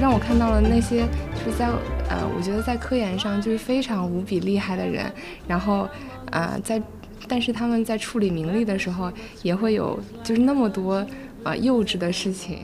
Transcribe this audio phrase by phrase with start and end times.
[0.00, 1.68] 让我看到了那些就是在
[2.08, 5.10] 呃，我觉得在科研上就是非常无比厉害的人，
[5.46, 5.88] 然后
[6.30, 6.82] 呃，在
[7.28, 9.10] 但是他们在处理名利的时候
[9.42, 11.06] 也会有就是那么多
[11.44, 12.58] 呃幼稚的事情。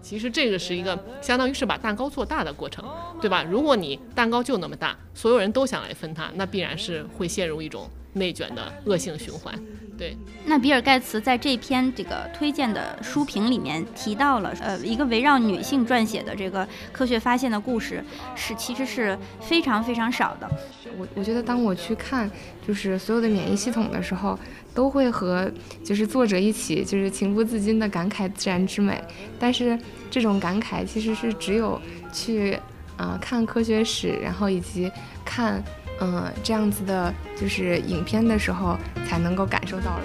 [0.00, 2.82] 其实这个是一个相当于是把蛋糕做大的过程，
[3.20, 3.44] 对吧？
[3.44, 7.88] 如果你蛋糕就那么大，所有人都想来分它，那必然是会陷入一种
[8.18, 9.54] 内卷的恶性循环。
[9.96, 10.16] 对，
[10.46, 18.04] 那比尔盖茨在这篇这个推荐的书评里面提到了，呃，一个围绕女性撰写的这个科学发现的故事，
[18.36, 20.48] 是其实是非常非常少的。
[20.96, 22.30] 我我觉得当我去看
[22.64, 24.38] 就是所有的免疫系统的时候，
[24.72, 25.50] 都会和
[25.82, 29.02] 就是作者一起就是情不自禁的感慨自然之美。
[29.36, 29.76] 但是
[30.08, 31.80] 这种感慨其实是只有
[32.12, 32.56] 去
[32.96, 34.88] 啊看科学史，然后以及
[35.24, 35.60] 看。
[36.00, 40.02] 嗯，这样子的，就是影片的时候才能够感受到的。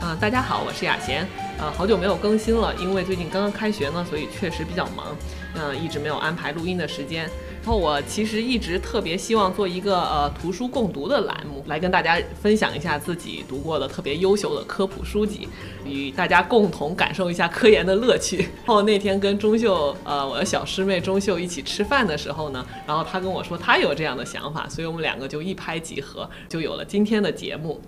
[0.00, 1.24] 啊，大家好，我是雅贤。
[1.60, 5.16] 呃，好久没有更新了，因为最近刚刚开学呢，所以确实比较忙，
[5.54, 7.28] 嗯，一直没有安排录音的时间。
[7.60, 15.46] 然后我其实一直特别希望做一个呃图书共读的栏目，来跟大家分享一下自己读过的特别优秀的科普书籍，
[15.84, 18.38] 与大家共同感受一下科研的乐趣。
[18.38, 27.78] 然后那天跟钟秀，呃，我的小师妹钟秀一起吃饭的时候呢，然后她跟我说她有这样的想法，所以我们两个就一拍即合，就有了今天的节目。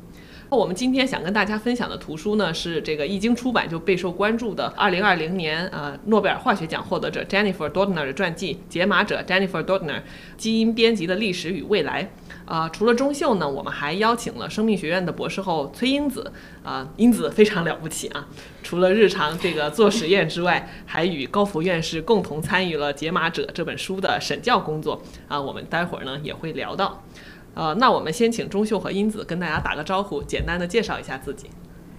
[0.56, 10.02] 我们今天想跟大家分享的图书呢，是这个一经出版就备受关注的2020年呃诺贝尔化学奖获得者 Jennifer Doudna 的传记《解码者 Jennifer Doudna：
[10.36, 12.02] 基因编辑的历史与未来》。
[12.52, 16.32] 啊，除了钟秀呢，我们还邀请了生命学院的博士后崔英子。
[16.64, 18.26] 啊，英子非常了不起啊！
[18.62, 25.00] 除了日常这个做实验之外，还与高福院士共同参与了《解码者》这本书的审教工作。
[25.28, 27.02] 啊，我们待会儿呢也会聊到。
[27.60, 31.50] 呃，那我们先请钟秀和英子跟大家打个招呼，简单的介绍一下自己。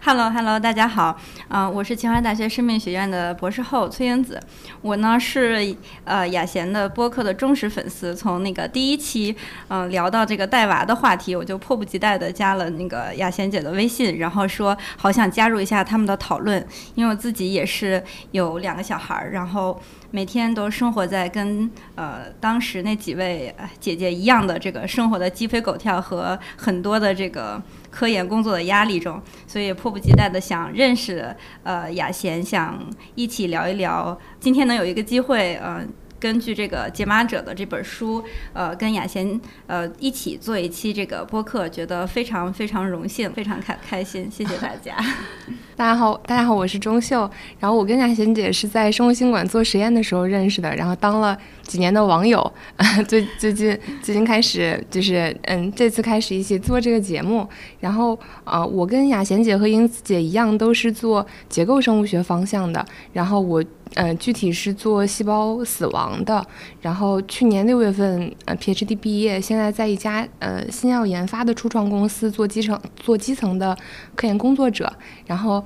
[0.04, 1.16] Hello，Hello，大家好，
[1.48, 4.42] 啊，我是清华大学生命学院的博士后崔英子，
[4.82, 5.76] 我呢是
[6.06, 9.36] 呃雅贤的播客的忠实粉丝，从那个第一期
[9.68, 19.80] 嗯聊到这个带娃的话题，我就迫不及待的加了那个雅贤姐的微信，然后说好想加入一下他们的讨论，因为我自己也是有两个小孩儿，然后。
[20.14, 32.80] 每天都生活在跟呃当时那几位姐姐一样的这个生活的鸡飞狗跳和很多的这个科研工作的压力中，所以迫不及待的想认识呃雅贤，想
[33.14, 34.18] 一起聊一聊。
[34.40, 35.86] 今天能有一个机会，呃。
[36.22, 38.24] 根据这个《解码者》的这本书，
[38.54, 44.96] 呃，跟雅贤呃一起做一期这个播客，觉得非常非常荣幸，非常开开心，谢谢大家。
[45.76, 47.28] 大家好，大家好，我是钟秀。
[47.60, 52.54] 然后我跟雅贤姐是在生物新馆做实验的时候认识的，然后当了几年的网友。
[53.10, 57.50] 最最近最近开始就是嗯，这次开始一起做这个节目。
[57.80, 62.86] 然后呃，我跟雅贤姐和英子姐一样，都是做结构生物学方向的。
[63.12, 63.64] 然后我。
[63.96, 66.46] 嗯，具体是做细胞死亡的，
[66.82, 73.78] 然后去年六月份呃 PhD 毕业，现在在一家呃新药研发的初创公司做基层做基层的
[74.16, 74.92] 科研工作者，
[75.26, 75.62] 然后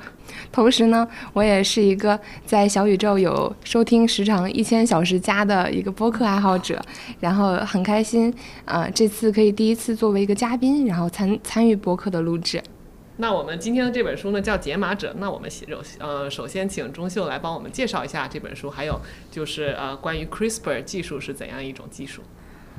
[0.51, 6.81] 同时呢，我也是一个在小宇宙有收听时长一千小时加的一个播客爱好者，
[7.19, 8.33] 然后很开心
[8.65, 12.59] 啊，这次可以第一次作为一个嘉宾，然后参参与播客的录制。
[13.17, 15.11] 那我们今天的这本书呢叫《解码者》。
[15.19, 15.63] 那我们首
[15.99, 18.99] 呃首先请钟秀来帮我们介绍一下这本书，还有
[19.31, 22.21] 就是呃关于 CRISPR 技术是怎样一种技术。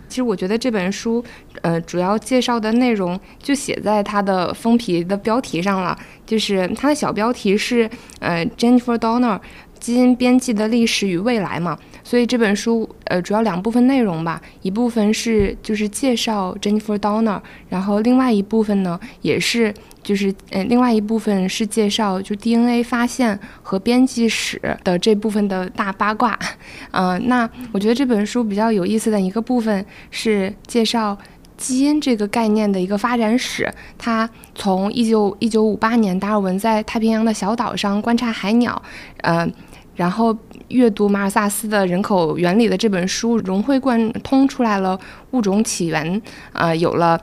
[0.09, 1.25] 其实我觉得这本书
[1.63, 7.89] 呃主要介绍的内容就写在它的封皮的标题上了，就是它的小标题是
[8.21, 9.41] 呃 Jennifer Donner
[9.81, 11.79] 基因编辑的历史与未来嘛。
[12.06, 19.75] 所以这本书呃主要两部分内容吧，一部分是就是介绍 Jennifer Donner，然后另外一部分呢也是。
[20.06, 26.38] 就是呃，另外一部分是介绍就 DNA 发现和编辑史的这部分的大八卦，
[26.93, 31.19] 嗯，那我觉得这本书比较有意思的一个部分是介绍
[31.56, 33.69] 基因这个概念的一个发展史。
[33.99, 38.81] 它从一九一九五八年达尔文在太平洋的小岛上观察海鸟，
[39.23, 39.53] 嗯，
[39.96, 40.37] 然后
[40.69, 44.96] 阅读马尔萨斯的人口原理的这本书，融会贯通出来了
[45.32, 46.22] 物种起源，
[46.52, 47.20] 呃，有了。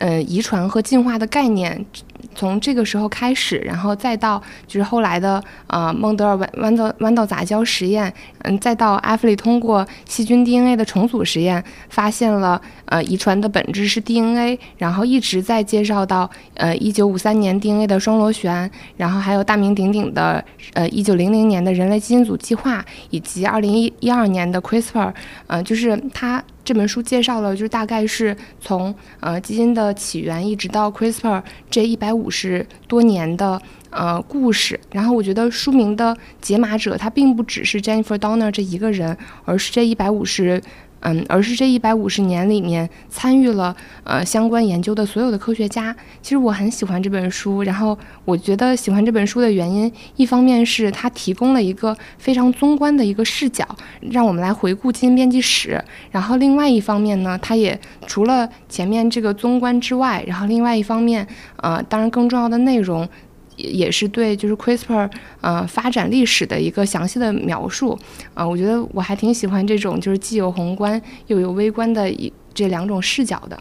[0.00, 1.84] 呃，遗传和进化的概念，
[2.32, 20.44] 从这个时候开始，然后再到就是后来的呃孟德尔弯弯道弯道杂交实验，嗯，再到阿弗里通过细菌 DNA 的重组实验，发现了呃遗传的本质是 DNA，然后一直在介绍到呃一九五三年 DNA 的双螺旋，然后还有大名鼎鼎的
[20.74, 25.12] 呃一九零零年的人类基因组计划，以及二零一一二年的 CRISPR，
[25.46, 26.42] 呃，就是它。
[26.64, 33.58] 这本书介绍了，就是大概是从呃基因的起源一直到 CRISPR 这一百五十多年的
[33.88, 34.78] 呃故事。
[34.92, 40.60] 然后我觉得书名的解码者，他并不只是 Jennifer Donner 这一个人，而是这一百五十。
[41.00, 43.74] 嗯，而是这一百五十年里面参与了
[44.04, 45.94] 呃相关研究的所有的科学家。
[46.20, 53.64] 其实我很喜欢这本书，然后我觉得喜欢这本书的原因，一方面是它提供了一个非常综观的一个视角，
[54.00, 55.82] 让我们来回顾基因编辑史。
[56.10, 63.08] 然后另外一方面呢，它也除了前面这个综观之外，然后另外一方面，呃，当然更重要的内容。
[63.58, 65.10] 也是对，就是 CRISPR
[65.40, 67.98] 呃发展历史的一个详细的描述
[68.32, 73.60] 啊，我觉得我还挺喜欢这种就是既有宏观又有微观的一这两种视角的。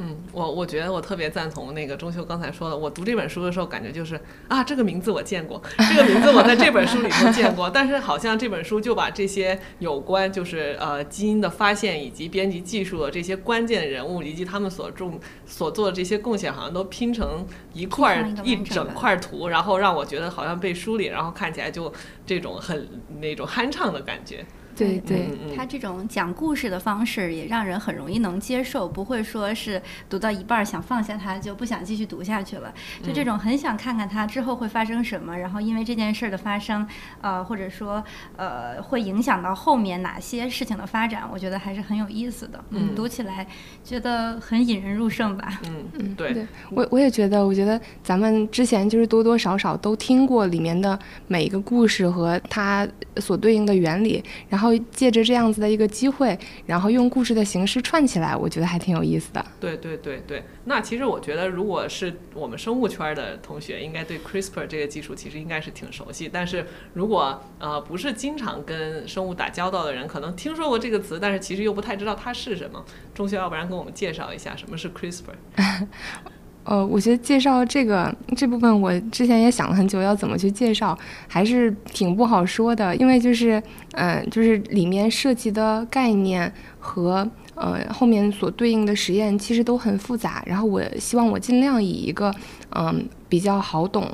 [0.00, 2.76] 嗯，我我觉得我特别赞同那个钟秀刚才说的。
[2.76, 4.18] 我读这本书的时候，感觉就是
[4.48, 7.68] 啊，这个名字我见过，这个名字我在这本书里头见过。
[7.70, 21.92] 但是好像这本书就把这些有关就是呃基因的发现以及编辑技术的这些关键人物以及他们所重所做的这些贡献，好像都拼成一块儿一整块图，然后让我觉得好像被梳理，然后看起来就
[22.24, 22.88] 这种很
[23.20, 24.46] 那种酣畅的感觉。
[24.80, 32.72] 对对，他这种讲故事的方式也让人很容易能接受，不会说是读到一半想放下它就不想继续读下去了。
[33.02, 36.86] 就这种很想看看它之后会发生什么，然后因为这件事的发生，
[37.20, 38.02] 呃，或者说
[38.36, 42.64] 呃会影响到后面哪些事情的发展，我觉得还是很有意思的。
[42.70, 43.46] 嗯，读起来
[43.84, 45.60] 觉得很引人入胜吧。
[45.68, 54.69] 嗯嗯，对，我我也觉得，我觉得咱们之前就是多多少少都听过里面的每一个故事和它所对应的原理，然后。
[54.78, 59.44] 借着这样子的一个机会，然后用故事的形式串起来，我觉得还挺有意思的。
[59.58, 66.28] 对对对对，那其实我觉得，如果是我们生物圈的同学，应该对 CRISPR 这个技术其实应该是挺熟悉。
[66.32, 72.84] 但是如果呃不是经常跟生物打交道的人，可能听说过这个词，但是其实又不太知道它是什么。
[73.14, 75.34] 钟学，要不然跟我们介绍一下什么是 CRISPR？
[76.62, 80.96] 呃，我觉得介绍这个这部分，我之前也想了很久，要怎么去介绍，
[81.26, 83.60] 还是挺不好说的，因为就是，
[83.92, 92.32] 嗯，就是里面涉及的概念和呃后面所对应的实验其实都很复杂，然后我希望我尽量以一个
[92.76, 94.06] 嗯比较好懂，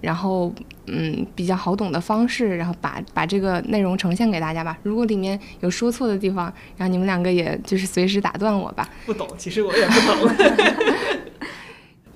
[0.00, 0.52] 然后
[0.86, 4.78] 嗯比较好懂的方式，然后把把这个内容呈现给大家吧。
[4.82, 8.88] 如果里面有说错的地方，然后你们两个也就是随时打断我吧。
[9.06, 10.46] 不懂，其实我也不懂。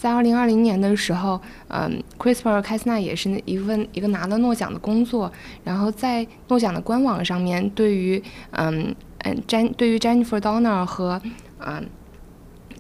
[0.00, 1.38] 在二零二零年的时候，
[1.69, 5.31] 嗯，CRISPR 开斯纳也是一份一个拿了诺奖的工作。
[5.62, 11.20] 然后在诺奖的官网上面，对于嗯嗯詹对于 Jennifer Donner 和
[11.58, 11.87] 嗯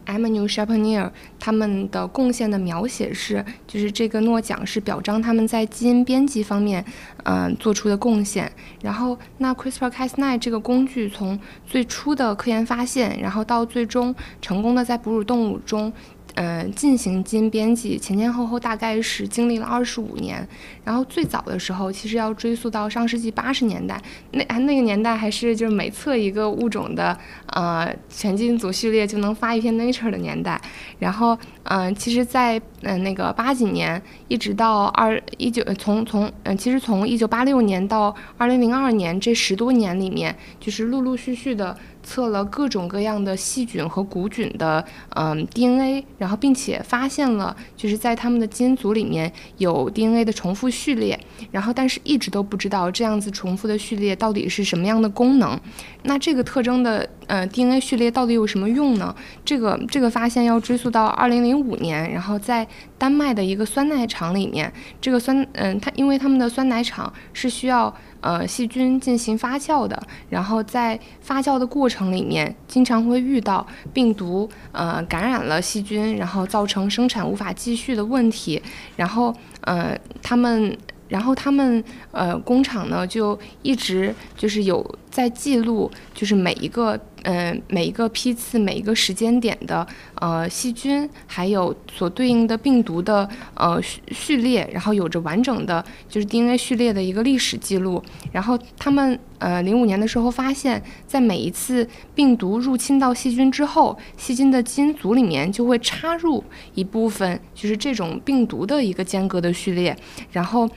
[0.06, 6.82] Emmanuel Chapanier 他们的贡献的描写是，就是这个诺奖是表彰他们在基因编辑方面
[7.24, 8.50] 嗯做出的贡献。
[8.80, 15.92] 然后那 CRISPR Cas9 这个工具从最初的科研发现，然后到最终成功的在哺乳动物中。
[16.34, 20.46] 呃，进行基因编辑前前后后大概是经历了二十五年，
[20.84, 24.00] 然后最早的时候其实要追溯到上世纪八十年代，
[24.30, 27.18] 那那个年代还是就是每测一个物种的
[27.50, 30.60] 呃全基因组序列就能发一篇 Nature 的年代，
[30.98, 41.76] 然后嗯，其实，在嗯那个八几年一直到二一九从从嗯其实从一九八六年到二零零二年这十多年里面，就是陆陆续续的。
[42.02, 55.60] 测了各种各样的细菌和古菌的嗯 DNA，然后并且发现了就是在他们的基因组里面有 DNA 的重复序列，然后但是一直都不知道这样子重复的序列到底是什么样的功能。
[56.04, 59.14] 那这个特征的呃 DNA 序列到底有什么用呢？
[59.44, 62.66] 这个这个发现要追溯到二零零五年，然后在
[62.98, 67.94] 丹麦的一个酸奶厂里面，这个酸嗯它因为他们的酸奶厂是需要。
[68.22, 78.62] 呃，细菌进行发酵的，然后在发酵的过程里面，经常会遇到病毒呃感染了细菌，然后造成生产无法继续的问题，
[78.96, 80.76] 然后呃他们，
[81.08, 98.02] 然后他们呃工厂呢就一直就是有在记录，就是每一个嗯，每一个批次、每一个时间点的呃细菌，还有所对应的病毒的呃序序列，然后有着完整的就是 DNA 序列的一个历史记录。
[98.32, 106.42] 然后他们呃零五年的时候发现，在每一次病毒入侵到细菌之后，细菌的基因组里面就会插入
[106.74, 109.96] 一部分就是这种病毒的一个间隔的序列，
[110.32, 110.68] 然后。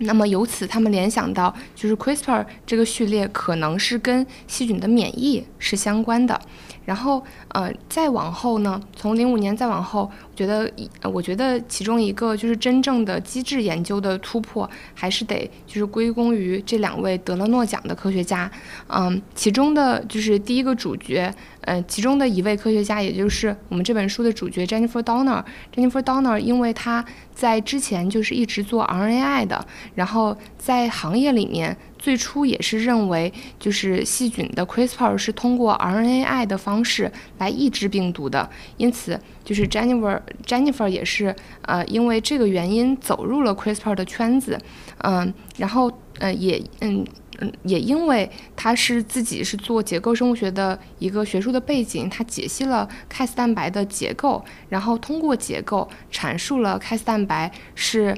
[0.00, 6.40] 那么由此，他们联想到，就是 CRISPR 这个序列可能是跟细菌的免疫是相关的。
[6.84, 18.50] 然后，呃，再往后呢，从零五年再往后，我觉得一，我觉得其中一个就是真正的机制研究的突破，还是得就是归功于这两位得了诺奖的科学家。
[18.88, 25.42] 嗯，其中的就是第一个主角，呃，其中的一位科学家，也就是我们这本书的主角 Jennifer Doudna。
[25.74, 31.76] Jennifer Doudna，因为他在之前就是一直做 RNAi 的，然后在行业里面。
[32.04, 44.58] 最初也是认为，就是细菌的 CRISPR 是通过 RNAi 的方式来抑制病毒的，因此就是 Jennifer Jennifer 也是呃因为这个原因走入了 CRISPR 的圈子，
[44.98, 47.02] 嗯，然后呃也嗯
[47.38, 58.14] 嗯也因为他是自己是做结构生物学的一个学术的背景，他解析了 Cas 蛋白的结构，然后通过结构阐述了 Cas 蛋白是。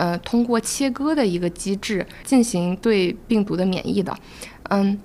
[0.00, 4.16] 呃，通过切割的一个机制进行对病毒的免疫的，
[4.70, 4.98] 嗯，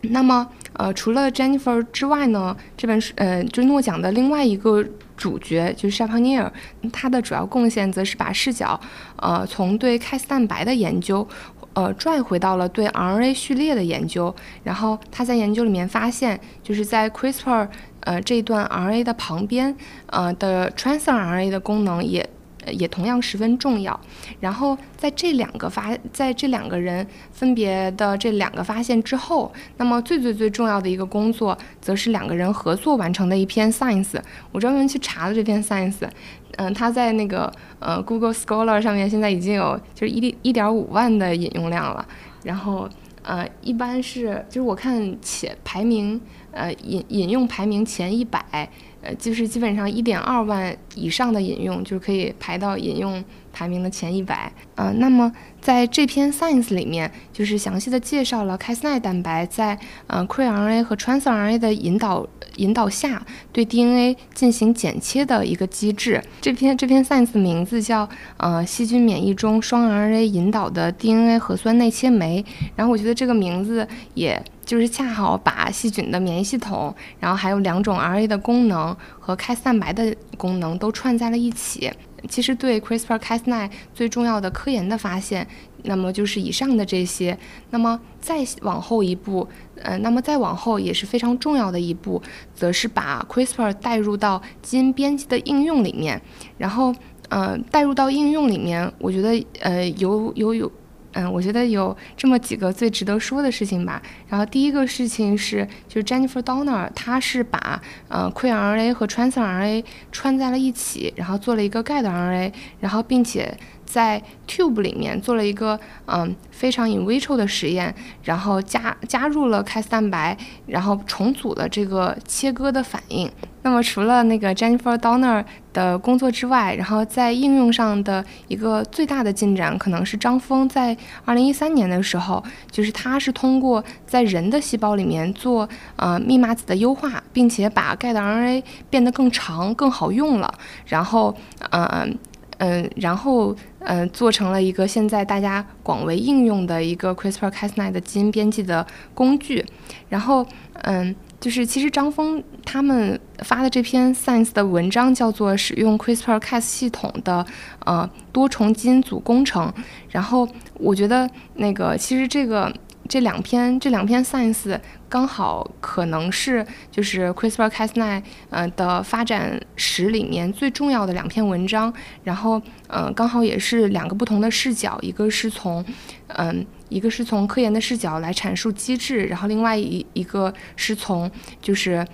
[0.00, 4.82] 那么呃，除了 Jennifer 之外呢，这本书呃，就诺奖的另外一个
[5.18, 6.50] 主角就是 s h a p a n i e r
[6.90, 8.80] 他的主要贡献则是把视角
[9.16, 11.28] 呃从对 Cas 蛋白的研究
[11.74, 17.68] 呃拽回到了对 RNA 序列的研究，然后他在研究里面发现，就是在 CRISPR
[18.00, 19.76] 呃这段 RNA 的旁边
[20.06, 22.26] 呃的 transRNA 的功能也。
[22.72, 23.98] 也同样十分重要。
[24.40, 34.18] 然后在这两个发，在这两个人分别的这两个发现之后，那么最最最重要的一个工作，则是两个人合作完成的一篇 Science。
[34.52, 36.08] 我专门去查了这篇 Science，
[36.56, 42.06] 嗯，它在那个呃 Google Scholar 上面现在已经有就是一一点五万的引用量了。
[42.44, 42.88] 然后
[43.22, 46.20] 呃，一般是就是我看且排名
[46.52, 48.68] 呃引引用排名前一百。
[49.16, 53.22] 就是基本上一点二万以上的引用，就是可以排到引用
[53.52, 54.52] 排名的前一百。
[54.74, 66.22] 呃，那么在这篇 Science 里面，就是详细的介绍了 Cas9 蛋白在呃 cRNA 和 transRNA 的引导引导下，对 DNA 进行剪切的一个机制。
[66.40, 72.44] 这篇这篇 Science 的名字叫呃细菌免疫中双 RNA 引导的 DNA 核酸内切酶。
[72.76, 74.42] 然后我觉得这个名字也。
[74.68, 81.90] 就是恰好把细菌的免疫系统，然后还有两种 R A 的功能和 Cas 蛋白的功能都串在了一起。
[82.28, 85.46] 其实对 CRISPR-Cas9 最重要的科研的发现，
[85.84, 87.38] 那么就是以上的这些。
[87.70, 92.20] 那么再往后一步，呃，那么再往后也是非常重要的一步，
[92.54, 96.20] 则是把 CRISPR 带入到基因编辑的应用里面。
[96.58, 96.94] 然后，
[97.30, 100.70] 呃，带入到应用里面，我觉得，呃，有有有。
[101.18, 104.00] 嗯，我觉得有这么几个最值得说的事情吧。
[104.28, 109.82] 然后第一个事情是，就是 Jennifer Donner，她是把呃 cRNA 和 transRNA
[110.12, 113.58] 穿在了一起，然后做了一个 guide RNA，然后并且。
[113.88, 123.30] 在 tube 里面做了一个嗯非常 in vitro 的实验，然后加加入了 Cas 蛋白，然后重组了这个切割的反应。
[123.62, 140.52] 那么除了那个 Jennifer Donner 的工作之外，然后在应用上的一个最大的进展，可能是张峰在2013年的时候，就是他是通过在人的细胞里面做呃密码子的优化，并且把 guide RNA 变得更长、更好用了，
[140.86, 141.34] 然后
[141.70, 142.18] 嗯。
[142.58, 149.64] 嗯，然后嗯，做成了一个现在大家广为应用的一个 CRISPR-Cas9 的基因编辑的工具。
[150.08, 150.46] 然后
[150.82, 157.44] 嗯，就是其实张峰他们发的这篇 Science 的文章叫做《使用 CRISPR-Cas 系统的
[157.84, 159.68] 呃多重基因组工程》。
[160.10, 162.72] 然后我觉得那个其实这个。
[163.08, 175.82] 这两篇这两篇 Science 刚好可能是就是 CRISPR-Cas9 呃的发展史里面最重要的两篇文章，然后呃刚好也是两个不同的视角，一个是从
[176.28, 181.30] 嗯一个是从科研的视角来阐述机制，然后另外一一个是从
[181.62, 182.06] 就是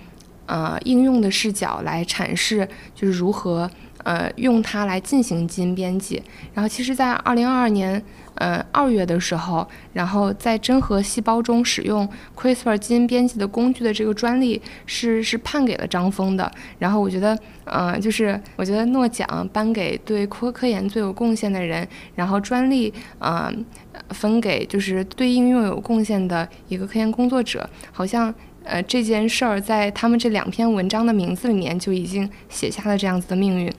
[0.45, 3.69] 呃应用的视角来阐释就是如何
[4.05, 8.01] 呃用它来进行基因编辑，然后其实在二零二二年。
[8.37, 16.51] 呃，二月的时候，然后在真核细胞中使用 CRISPR 基因编辑的工具的这个专利是是判给了张峰的。
[16.77, 23.65] 然后我觉得，嗯，就是我觉得诺奖颁给对科科研最有贡献的人，然后专利，嗯，
[24.09, 28.35] 分给就是对应用有贡献的一个科研工作者，好像。
[28.65, 33.71] 呃这件事儿在他们这两篇文章的名字里面就已经写下了这样子的命运。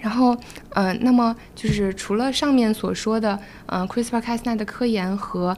[0.00, 0.34] 然后，
[0.70, 5.54] 呃，那么就是除了上面所说的，呃，CRISPR-Cas9 的科研和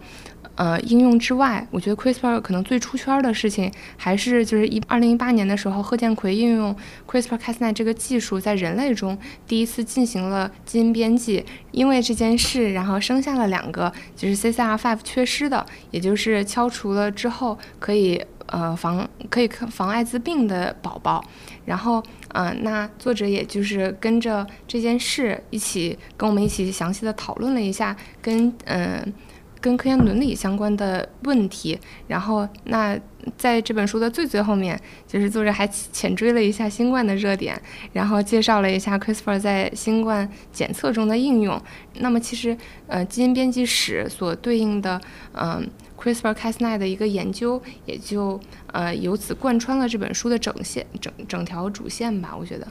[0.56, 6.74] 呃应用之外，我觉得 CRISPR 可能最出圈的事情，还是就是一二零一八年的时候，贺建奎应用
[7.08, 21.24] CRISPR-Cas9 这个技术在人类中第一次进行了基因编辑，因为这件事，然后生下了两个就是 CCR5 缺失的，也就是敲除了之后可以呃防可以防艾滋病的宝宝，
[21.64, 22.02] 然后。
[22.34, 29.12] 嗯，那作者也就是跟着这件事一起跟我们一起详细的讨论了一下跟嗯
[29.62, 32.98] 跟科研伦理相关的问题，然后那
[33.38, 37.58] 在这本书的最最后面，就是作者还浅追了一下新冠的热点，
[37.94, 41.58] 然后介绍了一下 CRISPR 在新冠检测中的应用。
[41.94, 42.54] 那么其实
[42.88, 45.00] 呃基因编辑史所对应的
[45.32, 45.66] 嗯。
[46.02, 48.40] CRISPR-Cas9 的一个研究，也就
[48.72, 52.66] 呃由此贯穿了这本书的整线整整条主线吧，我觉得，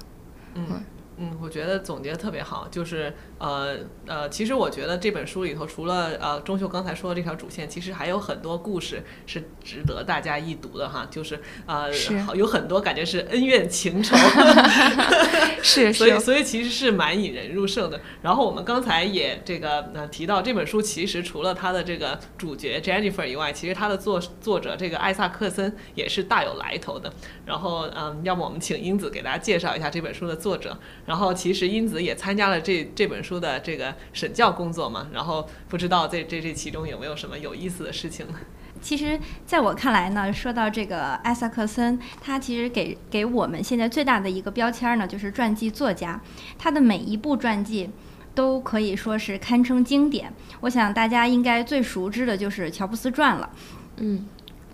[0.55, 0.83] 嗯。
[1.21, 11.91] 嗯，我觉得总结的特别好，就是呃呃，其实我觉得这本书里头除了呃钟秀刚才说的这条主线，其实还有很多故事是值得大家一读的哈，就是呃
[12.33, 14.17] 有很多感觉是恩怨情仇，
[15.61, 18.01] 是，所以所以其实是蛮引人入胜的。
[18.23, 27.13] 然后我们刚才也这个呃提到这本书，其实除了它的这个主角 Jennifer 以外，其实它的作作者这个艾萨克森也是大有来头的。
[27.45, 30.75] 然后嗯，要么我们请英子给大家介绍一下这本书的作者。
[31.11, 38.35] 然后其实英子也参加了这这本书的这个审校工作嘛，然后不知道这这这其中有没有什么有意思的事情呢？
[38.81, 46.21] 其实，在我看来呢，说到这个艾萨克森，他其实给给我们现在最大的一个标签呢，就是传记作家。
[46.57, 47.89] 他的每一部传记
[48.33, 50.31] 都可以说是堪称经典。
[50.61, 53.49] 我想大家应该最熟知的就是乔布斯传了。
[53.97, 54.25] 嗯。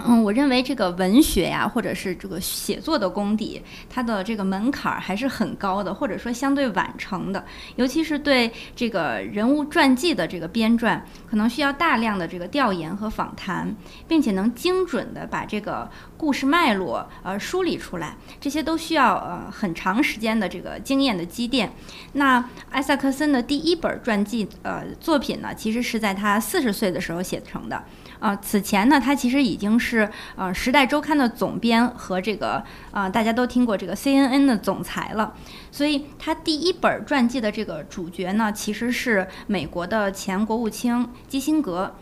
[0.05, 7.43] 嗯，我认为这个文学呀，或者是这个写作的功底，它的这个门槛还是很高的，或者说相对晚成的。
[7.77, 13.75] 尤其是对这个人物传记的这个编撰，可能需要大量的这个调研和访谈，
[14.07, 21.73] 并且能精准的把这个故事脉络呃梳理出来，这些都需要呃很长时间的这个经验的积淀。
[22.13, 27.83] 那艾萨克森的第一本传记呃作品呢，其实是在他四十岁的时候写成的。
[28.19, 35.33] 啊，此前呢，他其实已经是呃《时代周刊》的总编和这个啊，大家都听过这个 CNN 的总裁了。
[35.71, 41.95] 所以，他第一本传记的这个主角呢，其实是美国的前国务卿基辛格。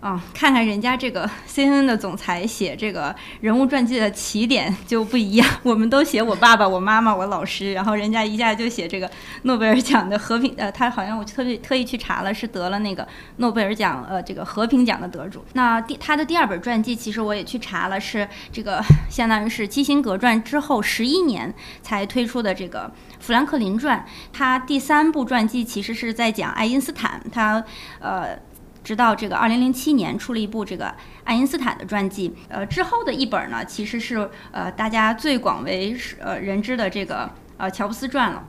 [0.00, 5.46] 啊，看看人家这个 CNN 的总裁写这个人物传记的起点就不一样。
[5.62, 9.10] 我们都写我爸爸、我妈妈、我老师，然后人家一下就写这个
[9.42, 10.54] 诺贝尔奖的和平。
[10.56, 15.44] 呃，他好像我特别特意去查了，是得了那个诺贝尔奖呃这个和平奖的得主。
[15.52, 24.02] 那第他的第二本传记，其实我也去查了，是这个相当于是基辛格传之后十一年才推出的这个富兰克林传。
[24.32, 27.62] 他第三部传记其实是在讲爱因斯坦，他
[28.00, 28.38] 呃。
[28.82, 38.48] 直到这个二零零七年出了一部这个爱因斯坦的传记，呃，之后的一本呢，其实是呃大家最广为呃人知的这个呃乔布斯传了。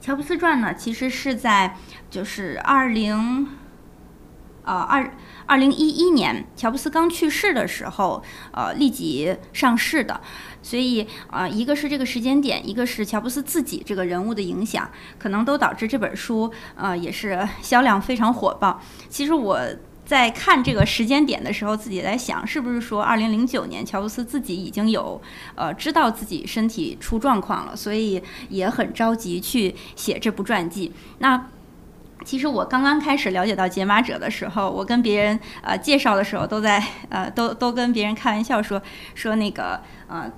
[0.00, 1.76] 乔布斯传呢，其实是在
[2.08, 3.48] 就是二零
[4.64, 5.12] 呃二
[5.50, 10.20] 二零一一年乔布斯刚去世的时候，呃立即上市的。
[10.62, 18.80] 所以啊，一个是这个时间点，一个是乔布斯自己这个人物的影响，可能都导致这本书呃也是销量非常火爆。
[19.08, 19.58] 其实我
[20.06, 25.20] 在看这个时间点的时候，自己在想，是不是说二零零九年乔布斯自己已经有
[25.56, 30.92] 呃知道自己身体出状况了，所以也很着急去写这部传记。
[31.18, 31.48] 那
[32.24, 38.80] 其实我刚刚开始了解到解码者的时候，我跟别人呃介绍的时候，都在呃都都跟别人开玩笑说
[39.14, 40.30] 说那个呃。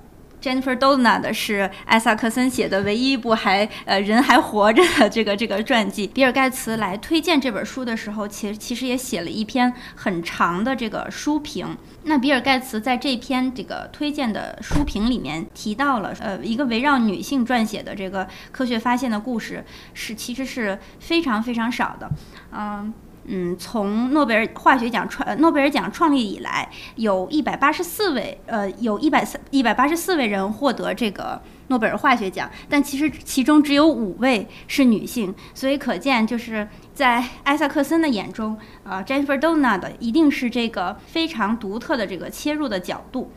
[0.43, 6.05] Jennifer Doudna 的是艾萨克森写的唯一一部还呃人还活着的这个这个传记。
[6.07, 11.77] 比尔盖茨来推荐这本书的时候，其实其实也写了一篇很长的这个书评。
[12.03, 22.11] 那比尔盖茨在这篇这个推荐的书评里面提到了，呃，一个围绕女性撰写的这个科学发现的故事是其实是非常非常少的，
[22.51, 22.93] 嗯。
[23.25, 43.31] 嗯，从诺贝尔化学奖创诺贝尔奖创立以来，有一百八十四位，呃，有一百三一百八十四位人获得这个诺贝尔化学奖，但其实其中只有五位是女性，所以可见就是在艾萨克森的眼中，呃，Jennifer Doudna 的一定是这个非常独特的这个切入的角度。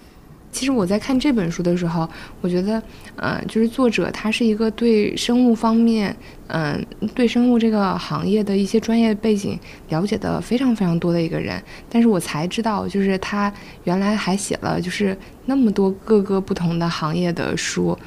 [0.56, 2.08] 其实我在看这本书的时候，
[2.40, 2.82] 我觉得，
[3.16, 6.16] 呃，就是作者他是一个对生物方面
[6.46, 6.82] 嗯，
[7.14, 13.52] 对生物这个行业的一些专业背景了解的非常非常多的一个人，但是我才知道，就是他
[13.84, 15.14] 原来还写了就是
[15.44, 17.98] 那么多各个不同的行业的书，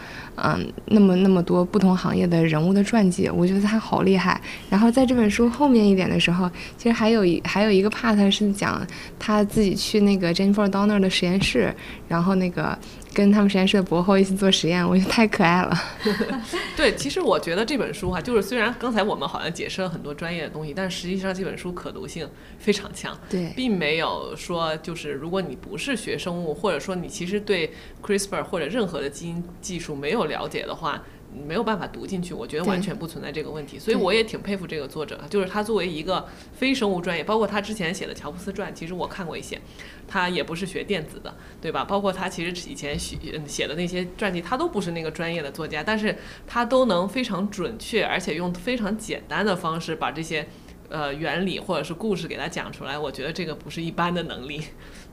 [0.43, 4.39] 嗯，那么那么多不同行业的人物的传记，我觉得他好厉害。
[4.69, 8.85] 然后在这本书后面一点的时候，其实还有一还有一个 part 是讲
[9.17, 11.73] 他自己去那个 Jennifer Donner 的实验室，
[12.07, 12.77] 然后那个。
[13.13, 15.77] 跟他们实验室的博后一起做实验，我觉得太可爱了。
[16.77, 23.17] 对，其实我觉得这本书哈，就是虽然刚才我们好像解释了很多专业的东西，但实际上这本书可读性非常强。
[23.29, 31.01] 对，并没有说就是如果你不是学生物，或者说你其实对 CRISPR 或者任何的基因技术没有了解的话。
[31.31, 39.59] 没有办法读进去，我觉得完全不存在这个问题，所以我也挺佩服这个作者，就是他作为一个非生物专业，包括他之前写的乔布斯传，其实我看过一些，
[40.07, 41.85] 他也不是学电子的，对吧？
[41.85, 50.47] 包括他其实以前写写的那些传记，他都不是那个专业的作家，但是他都能非常准确，而且用非常简单的方式把这些
[50.89, 54.63] 呃原理或者是故事给他讲出来，我觉得这个不是一般的能力。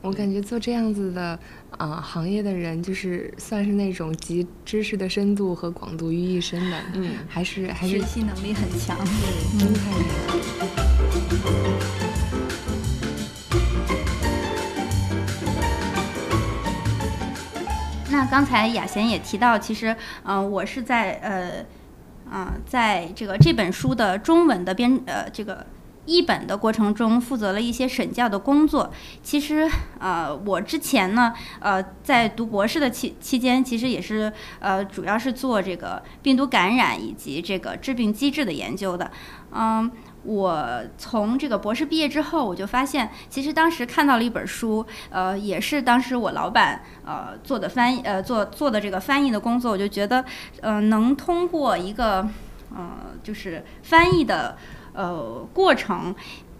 [0.01, 1.37] 我感觉做这样子的，
[1.77, 10.37] 啊，行业的人就是算是那种集知识的深度和广度于一身的，嗯，还是还是学习能力很强，对，真太厉害。
[18.09, 21.65] 那刚才雅贤也提到，其实，嗯，我是在呃，
[22.31, 25.65] 啊，在这个这本书的中文的编，呃，这个。
[26.07, 28.91] 译本的过程中，负责了一些审教的工作。
[29.21, 39.11] 其实，呃，我之前呢，呃，在读博士的期期间，其实也是，呃，主要是做这个病毒感染以及这个致病机制的研究的。
[39.51, 39.91] 嗯，
[40.23, 50.23] 我从这个博士毕业之后，我就发现，其实当时看到了一本书，呃，也是当时我老板呃做的翻译，呃，做做的这个翻译的工作，我就觉得，
[50.61, 52.27] 呃，能通过一个，
[52.73, 54.57] 呃，就是翻译的。
[54.97, 56.13] 呃，过程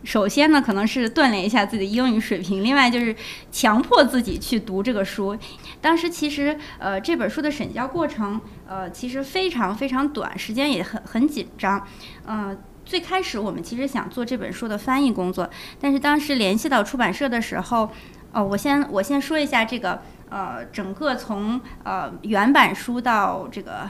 [0.04, 3.14] 首先呢，可能是锻炼一下自己的英语水平，另外就是
[3.52, 5.36] 强迫自己去读这个书。
[5.82, 11.86] 当时其实呃，这本书的审校过程呃，其实非常非常短，时间也很很紧张。
[12.28, 15.50] 嗯，最开始我们其实想做这本书的翻译工作，
[15.82, 17.90] 但是当时联系到出版社的时候，
[18.32, 23.90] 呃，我先我先说一下这个呃，整个从呃原版书到这个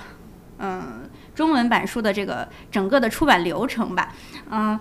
[0.59, 1.09] 嗯。
[1.37, 4.11] 中文版书的这个整个的出版流程吧，
[4.49, 4.79] 嗯，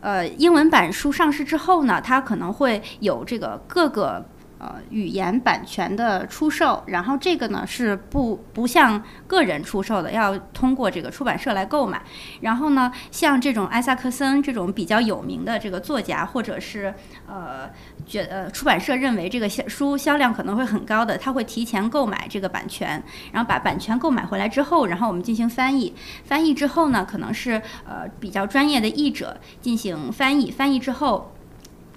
[0.00, 4.24] 呃，英文版书上市之后呢，它可能会有这个各个。
[4.60, 12.02] 呃，语言版权的出售，然后这个呢是不不像个人出售的，要通过这个出版社来购买。
[12.42, 16.92] 然后呢，像这种艾萨克森这种比较有名的这个作家，或者是
[17.26, 17.70] 呃
[18.04, 25.94] 觉呃出版社认为这个书销量可能会很高的，他会提前购买这个版权，然后把版权购买回来之后，然后我们进行翻译。
[26.24, 27.52] 翻译之后呢，可能是
[27.88, 31.32] 呃比较专业的译者进行翻译，翻译之后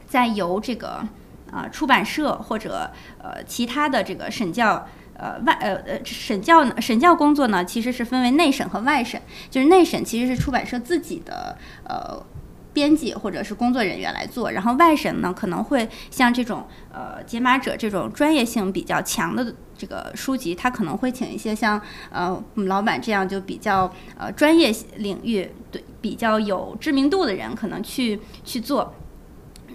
[0.07, 1.05] 再由这个。
[1.53, 2.89] 啊，出版社或者
[3.21, 9.21] 呃其他的这个审教呃外呃呃审教呢审教工作呢，其实是分为内审和外审。
[9.51, 11.55] 就是内审其实是出版社自己的
[11.87, 12.21] 呃
[12.73, 21.79] 编辑或者是工作人员来做，然后外审呢可能会像这种呃解码者这种专业性比较强的这个书籍，他可能会请一些像
[22.11, 28.95] 呃老板这样就比较呃专业领域对比较有知名度的人可能去去做。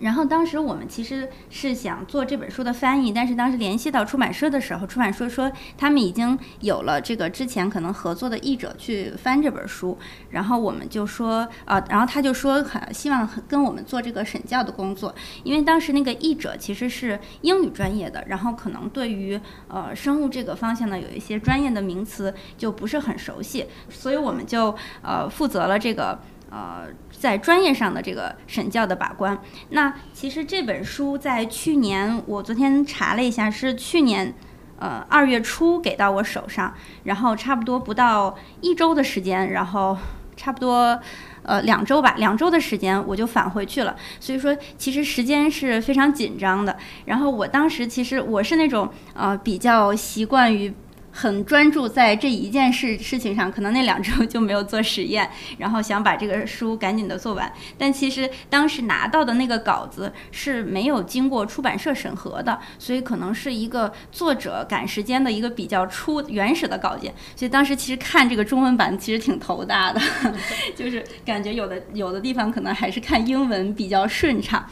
[0.00, 9.98] 然后当时我们其实是想做这本书的翻译，但是当时联系到出版社的时候，出版社说他们已经有了这个之前可能合作的译者去翻这本书，
[10.30, 26.18] 然后我们就说啊，然后他就说很希望跟我们做这个审教的工作，因为当时那个译者其实是英语专业的，然后可能对于呃生物这个方向呢有一些专业的名词就不是很熟悉，所以我们就呃负责了这个
[26.50, 26.87] 呃。
[27.18, 29.37] 在专业上的这个审教的把关，
[29.70, 34.33] 那其实这本书在去年，我昨天查了一下，是去年，
[34.78, 36.72] 呃二月初给到我手上，
[37.04, 39.98] 然后差不多不到一周的时间，然后
[40.37, 41.00] 差不多
[41.42, 46.76] 呃两周吧，两周的时间我就返回去了，所以说其实时间是非常紧张的。
[47.07, 50.72] 然后我当时其实我是那种呃比较习惯于。
[51.20, 55.28] 很专注在这一件事事情上，可能那两周就没有做实验，
[55.59, 57.52] 然后想把这个书赶紧的做完。
[57.76, 67.12] 但其实当时拿到的那个稿子是没有经过出版社审核的，所以可能是一个作者赶时间的一个比较初原始的稿件。
[67.35, 70.00] 所以当时其实看这个中文版其实挺头大的，
[70.76, 74.64] 就是感觉有的有的地方可能还是看英文比较顺畅，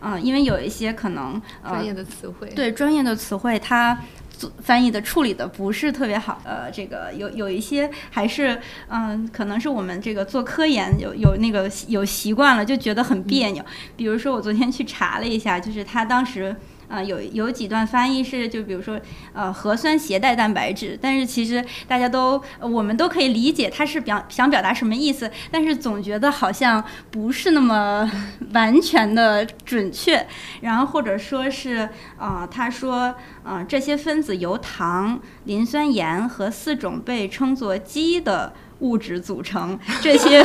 [0.00, 3.98] 啊，因为有一些可能专业的词汇，对专业的词汇它。
[4.44, 13.64] 做翻译的处理的不是特别好，呃，这个有有一些还是嗯，可能是我们这个做科研有有那个有习惯了，就觉得很别扭。
[13.96, 16.54] 比如说我昨天去查了一下，就是他当时。
[16.94, 19.00] 啊，有有几段翻译是，就比如说，
[19.32, 28.08] 呃，核酸携带蛋白质，但是其实大家都，我们都可以理解他是表想表达什么意思，但是总觉得好像不是那么
[28.54, 30.24] 完全的准确。
[30.60, 38.52] 然后或者说是，啊，他说，啊，这些分子由糖、磷酸盐和四种被称作基的。
[38.80, 40.44] 物质组成 这些，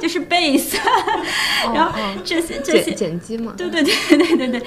[0.00, 0.76] 就是 base，
[1.74, 4.62] 然后这些这些碱基嘛，对对对对对对，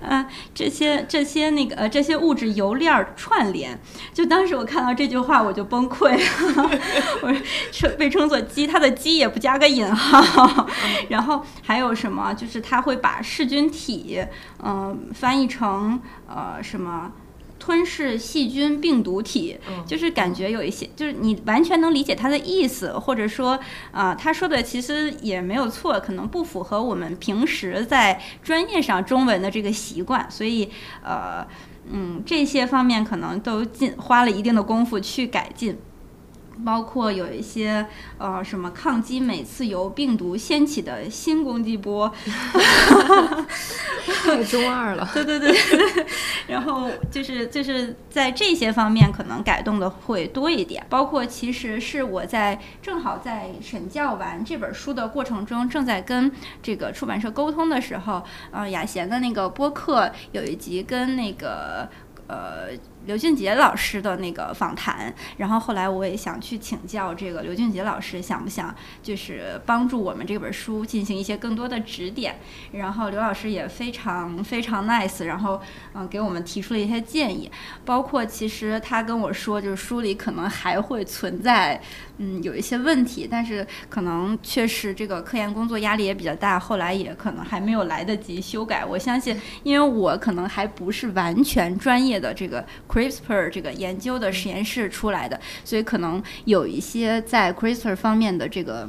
[0.00, 3.78] 呃，这些这些那个呃这些物质由链串联，
[4.14, 6.70] 就当时我看到这句话我就崩溃了，
[7.22, 7.34] 我
[7.72, 10.66] 称被称作鸡，它的鸡也不加个引号，
[11.08, 12.32] 然后还有什么？
[12.34, 14.24] 就是它会把噬菌体
[14.62, 17.12] 嗯翻译成呃什么。
[17.68, 19.54] 吞噬细菌病毒体，
[19.86, 23.60] 就是感觉有一些，就是你完全能理解他的意思，或者说，
[23.92, 30.70] 啊，他说的其实也没有错，可能不符合我们平时在专业上中文的这个习惯，所以，
[31.04, 31.46] 呃，
[31.92, 35.76] 嗯，这些方面可能都进花了一定的功夫去改进。
[36.64, 37.86] 包括有一些
[38.18, 42.12] 呃什么抗击每次由病毒掀起的新攻击波，
[44.24, 45.08] 太 中二了。
[45.14, 45.54] 对 对对，
[46.48, 50.84] 然后就是就是在这些方面可能改动的会多一点。
[50.88, 56.30] 包括其实是我在正好在审教完这本书的过程中，正在跟
[56.62, 61.88] 这个出版社沟通的时候，呃，雅贤的那个播客有一集跟那个
[62.26, 62.68] 呃。
[63.08, 72.38] 刘俊杰老师的那个访谈，然后后来我也想去请教这个刘俊杰老师，想不想就是帮助我们这本书进行一些更多的指点？
[72.72, 75.58] 然后刘老师也非常非常 nice，然后
[75.94, 77.50] 嗯给我们提出了一些建议，
[77.82, 81.80] 包括其实他跟我说，就是书里可能还会存在
[82.18, 88.84] 嗯有一些问题，但是可能确实这个科研工作压力也比较大，后来也可能还没有来得及修改。
[88.84, 92.62] 我相信，因为我可能还不是完全专业的这个。
[92.98, 98.88] CRISPR 这个研究的实验室出来的，所以可能有一些在 CRISPR 方面的这个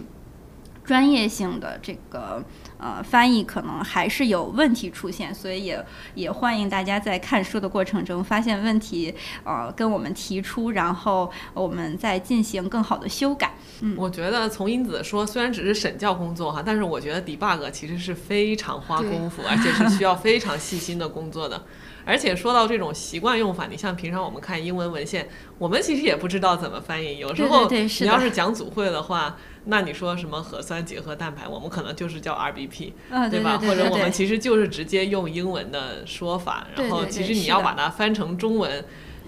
[0.84, 2.44] 专业性的这个
[2.80, 13.54] 呃翻译，可能还是有问题出现，所以也也欢迎大家在看书的过程中发现问题，呃，跟我们提出，然后我们再进行更好的修改。
[13.82, 21.64] 嗯，我觉得从英子说，虽然只是审教工作哈，但是我觉得 debug 其实是非常花功夫，而且是需要非常细心的工作的。
[22.10, 27.20] 而且说到这种习惯用法，你像平常我们看英文文献，我们其实也不知道怎么翻译。
[27.20, 32.94] 有时候你要是讲组会的话，那你说什么核酸结合蛋白，我们可能就是叫 RBP，
[33.30, 33.60] 对吧？
[33.60, 38.84] 或者我们其实就是直接用英文的说法，然后其实你要把它翻成中文，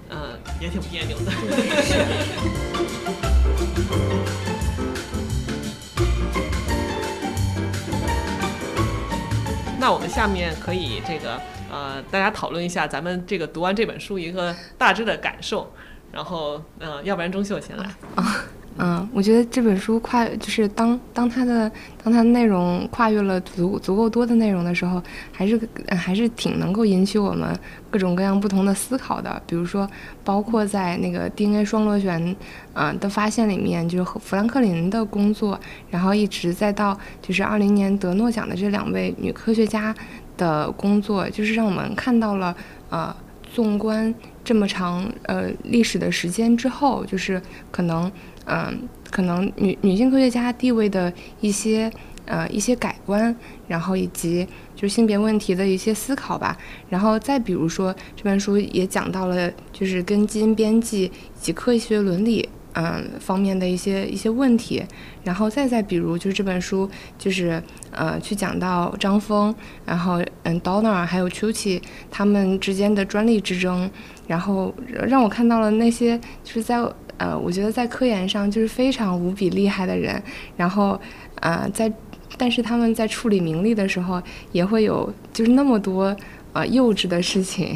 [0.10, 1.32] 嗯，也挺别扭的。
[9.80, 11.40] 那我们下面可以这个。
[11.72, 15.72] 呃，大家讨论一下咱们这个读完这本书一个大致的感受，
[16.12, 18.44] 然后，嗯，要不然钟秀先来啊，
[18.78, 21.72] 嗯，我觉得这本书跨就是当当它的
[22.04, 25.58] 当它的内容跨越了足足够多的内容的时候，还是
[25.90, 27.58] 还是挺能够引起我们
[27.90, 29.42] 各种各样不同的思考的。
[29.48, 29.90] 比如说，
[30.26, 32.36] 包括在那个 DNA 双螺旋
[32.74, 35.58] 啊的发现里面，就是和富兰克林的工作，
[35.90, 39.96] 然后一直再到就是二零年得诺奖的这两位女科学家。
[40.42, 42.56] 的工作就是让我们看到了，
[42.90, 43.16] 呃，
[43.54, 44.12] 纵观
[44.44, 48.12] 这么长呃历史的时间之后，就是可能，
[48.46, 51.92] 嗯，可能女女性科学家地位的一些
[52.26, 53.36] 呃一些改观，
[53.68, 56.58] 然后以及就是性别问题的一些思考吧。
[56.90, 62.50] 然后再比如说这本书也讲到了，就是跟基因编辑以及科学伦理。
[62.74, 64.84] 嗯，方面的一些一些问题，
[65.24, 69.54] 然后再再比如，就是这本书就是呃，去讲到张峰，
[69.86, 73.90] 然后嗯，Donner 还有 Chuchi 他们之间的专利之争，
[74.28, 74.74] 然后
[75.08, 76.78] 让我看到了那些就是在
[77.18, 80.22] 呃，我觉得在科研上就是非常无比厉害的人，
[80.56, 81.00] 然后
[81.42, 81.92] 呃，在
[82.38, 84.22] 但是他们在处理名利的时候
[84.54, 86.16] 也会有就是那么多
[86.54, 87.76] 呃幼稚的事情。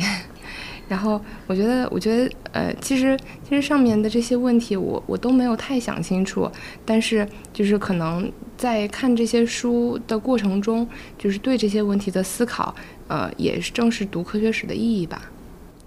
[0.88, 6.50] 然后我觉得，我觉得，呃，其实其实上面的这些问题，我我都没有太想清楚。
[6.86, 12.76] 但是就是可能在看这些书的过程中，就是对这些问题的思考，
[13.08, 15.32] 呃，也是正是读科学史的意义吧。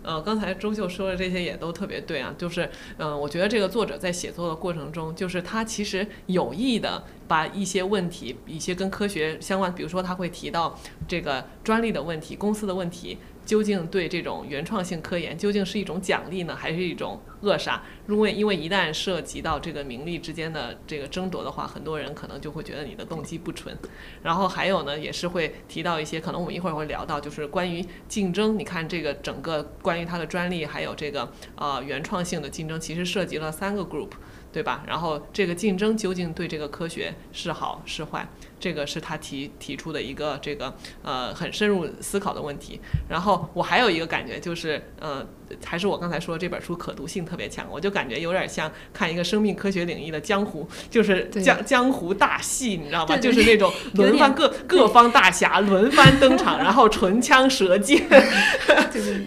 [0.02, 13.18] 呃，刚才周秀说的这些也都特别对啊，就是，嗯，我觉得这个作者在写作的过程中，就是他其实有意的把一些问题，一些跟科学相关，比如说他会提到这个专利的问题、公司的问题。
[13.48, 17.82] 究竟对这种原创性科研究竟是一种奖励呢，还是一种扼杀？
[18.06, 23.74] 因为因为一旦涉及到这个名利之间的这个争夺的话，很多人可能就会觉得你的动机不纯。
[24.22, 28.58] 然后还有呢，也是会提到一些，可能我们一会儿会聊到，就是关于竞争。
[28.58, 34.10] 你看这个整个关于它的专利还有这个呃原创性的竞争，其实涉及了三个 group，
[34.52, 34.84] 对吧？
[34.86, 38.28] 然后这个竞争究竟对这个科学是好是坏？
[38.58, 42.80] 这个是他提提出的一个这个呃很深入思考的问题。
[43.08, 45.26] 然后我还有一个感觉就是，呃，
[45.64, 53.16] 还是我刚才说这本书可读性特别强，我就感觉有点像看一个生命科学领域的江湖，就是江江湖大戏，你知道吗？
[53.16, 58.08] 就是那种轮番各各方大侠轮番登场，然后唇枪舌剑，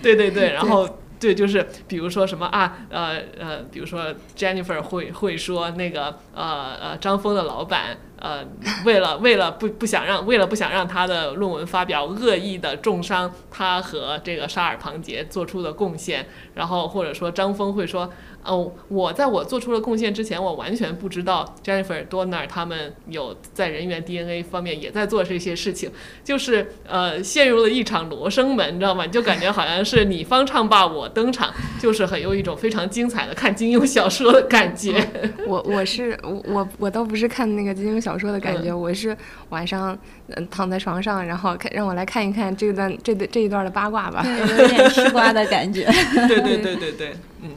[0.01, 0.97] 对对对，然后。
[1.21, 8.45] 对，就是比如说什么啊，呃呃，比如说 Jennifer 会会说那个呃呃张峰的老板呃
[8.86, 18.10] 为了为了不不想让为了不想让他的论文发表，恶意的重伤他和这个沙尔庞杰做出的贡献，然后或者说张峰会说。
[18.43, 25.91] 哦，我在我做出了贡献之前，我完全不知道 Jennifer Doudna 他们有在人员 DNA 方面也在做这些事情，
[26.23, 29.05] 就是呃陷入了一场罗生门，你知道吗？
[29.05, 35.07] 就感觉好像是你方唱罢我登场，就是很有一种非常精彩的看金庸小说的感觉。
[35.45, 39.15] 我我是我我倒不是看那个金庸小说的感觉，我是
[39.50, 39.97] 晚上
[40.28, 45.86] 嗯躺在床上，然后看让我来看一看这段这这一段的八卦吧，有点吃瓜的感觉。
[46.28, 47.50] 对对对对对，嗯。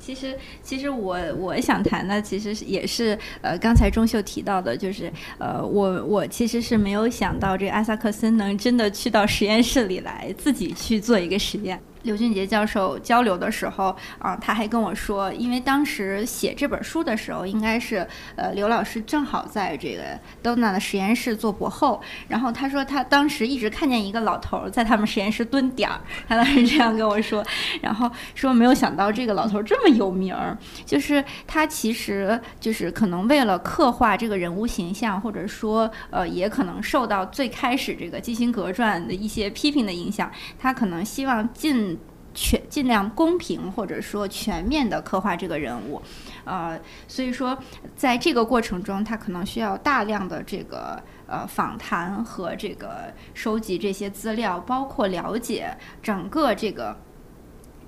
[0.00, 11.78] 其实，其实我我想谈的，其实也是呃，刚才钟秀提到的，就是呃，我我其实是没有想到这个艾萨克森能真的去到实验室里来，自己去做一个实验。
[12.02, 18.06] 刘俊杰教授交流的时候啊，他还跟我说，因为当时写这本书的时候，应该是
[18.36, 27.44] 呃刘老师正好在这个 Donna 的实验室做博后，然后他说他当时一直看见一个老头在他们实验室蹲点儿，他当时这样跟我说，
[27.82, 30.56] 然后说没有想到这个老头这么有名儿，
[30.86, 41.97] 就是他其实就是可能为了刻画这个人物形象，或者说呃也可能受到最开始这个基辛格传的一些批评的影响，他可能希望尽
[42.40, 46.00] 全尽量公平或者说全面的刻画这个人物，
[46.44, 47.58] 呃，所以说
[47.96, 56.96] 在这个过程中，他可能需要大量的这个呃访谈和这个收集这些资料，包括了解整个这个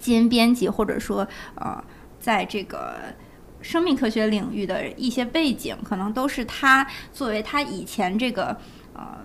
[0.00, 1.82] 基因编辑或者说呃
[2.18, 2.96] 在这个
[3.62, 8.56] 生命科学领域的一些背景，可能都是他作为他以前这个
[8.94, 9.18] 呃。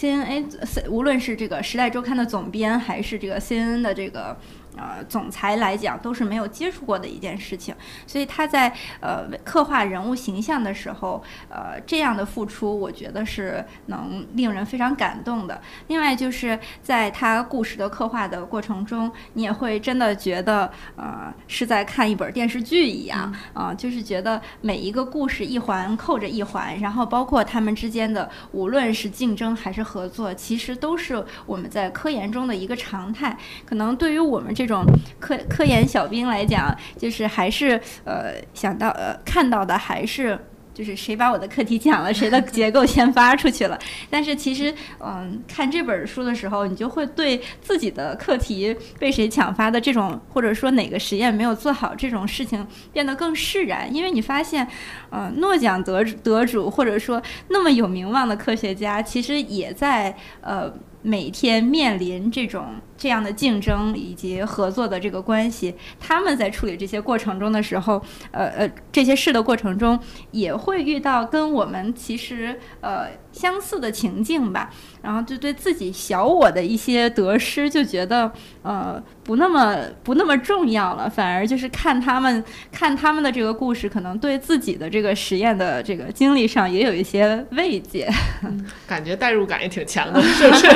[0.00, 0.46] C N A，
[0.88, 4.34] 无论是这个《时代周刊》的总编，还是这个 CNN 的这个。
[4.76, 7.74] 呃，总裁来讲都是没有接触过的一件事情，
[8.06, 15.60] 所以他在呃刻画人物形象的时候，呃这样的付出，我觉得是能令人非常感动的。
[15.88, 33.36] 另外就是在他故事的刻画的过程中，你也会真的觉得呃是在看一本电视剧一样啊，就是觉得每一个故事一环扣着一环，然后包括他们之间的无论是竞争还是合作，其实都是我们在科研中的一个常态。
[33.66, 34.54] 可能对于我们。
[34.60, 34.84] 这种
[35.18, 40.38] 科科研小兵来讲，就是还是呃想到呃看到的还是
[40.74, 43.78] 就是谁把我的课题讲了，谁的 结构先发出去了。
[44.10, 54.68] 但是其实嗯看这本书的时候，你就会对自己的课题被谁抢发的这种，或者说哪个实验没有做好这种事情变得更释然，因为你发现，
[55.08, 60.70] 呃诺奖得得主或者说那么有名望的科学家，其实也在呃
[61.02, 62.76] 每天面临这种。
[63.00, 67.94] 这样的竞争以及合作的这个关系，他们在处理这些过程中的时候，
[68.30, 69.98] 呃呃，这些事的过程中，
[70.32, 74.70] 也会遇到跟我们其实呃相似的情境吧。
[75.02, 78.30] 然后就对自己小我的一些得失，就觉得
[78.62, 88.10] 呃不那么不那么重要了，反而就是看他们看他们的这个故事，可能对自己的这个实验的这个经历上也有一些慰藉。
[88.86, 90.68] 感觉代入感也挺强的，是不是？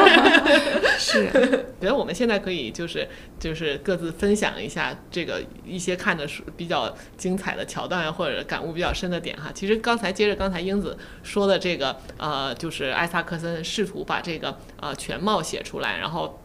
[0.96, 1.30] 是，
[1.78, 2.14] 觉得我们。
[2.14, 3.08] 现在可以就是
[3.40, 9.50] 就是各自分享一下这个一些看的书比较精彩的桥段或者感悟比较深的点哈。
[9.52, 16.40] 其实刚才接着刚才英子说的这个呃，呃就是艾萨克森试图把这个呃全貌写出来，然后。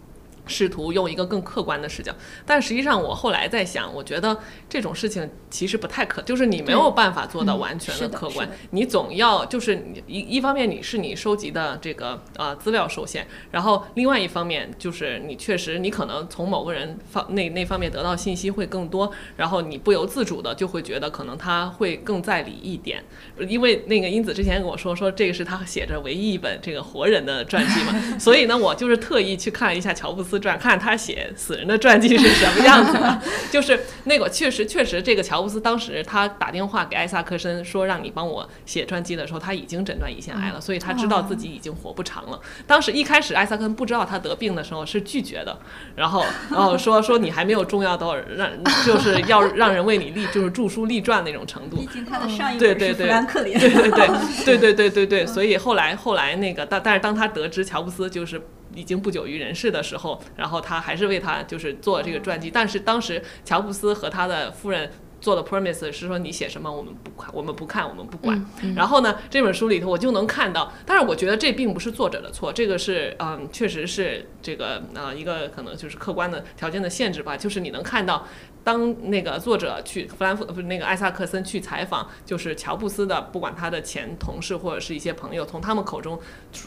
[0.49, 2.11] 试图用一个更客观的视角，
[2.45, 4.35] 但实际上我后来在想，我觉得
[4.67, 23.03] 这种事情其实不太可，就是你没有办法做到完全的客观，你总要就是你一一方面你是你收集的这个呃资料受限，然后另外一方面就是你确实你可能从某个人方那那方面得到信息会更多，然后你不由自主的就会觉得可能他会更在理一点，
[23.47, 30.38] 因为那个英子之前跟我说说这个是他写着唯一一本这个活人的传记嘛， 所以呢我就是特意去看了一下乔布斯。
[30.39, 33.21] 传看他写死人的传记是什么样子的，
[33.51, 42.39] 就是那个确实确实，这个乔布斯当时他打电话给艾萨克森说让你帮我写传记的时候，他已经诊断胰腺癌了，所以他知道自己已经活不长了。
[42.65, 45.57] 当时一开始艾萨克森不知道他得病的时候是拒绝的，
[45.95, 48.49] 然后然后说说你还没有重要到让
[48.85, 51.77] 就是要让人为你立就是著书立传那种程度。
[51.77, 54.07] 毕竟他的上一对对对，富兰克林，对对对
[54.45, 58.41] 对对对对对，所以后来后来那个但但是当他得知乔布斯就是。
[58.79, 62.49] 已经不久于人世的时候，然后他还是为他就是做这个传记。
[62.49, 68.45] 但是当时乔布斯和他的夫人做的 promise 是说你写什么我们不看，我们不看，我们不管。
[68.75, 78.25] 然后呢，这本书里头我就能看到，但是我觉得这并不是作者的错，这个是嗯，确实是这个呃一个可能就是客观的条件的限制吧，就是你能看到。
[78.69, 86.19] 当那个作者去弗兰夫不是那个艾萨克森去采访，就是乔布斯的，不管他的前同事或者是一些朋友，从他们口中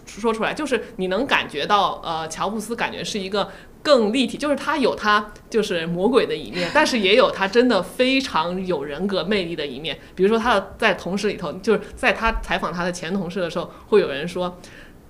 [0.04, 3.48] 说出来，就是你能感觉到，呃，乔布斯感觉是一个
[3.84, 9.96] 更立体，就是他有他就是魔鬼的一面，但是也有他真的非常有人格魅力的一面。
[10.16, 14.58] 比如说他在同事里头，就是在他采访他的前同事的时候，会有人说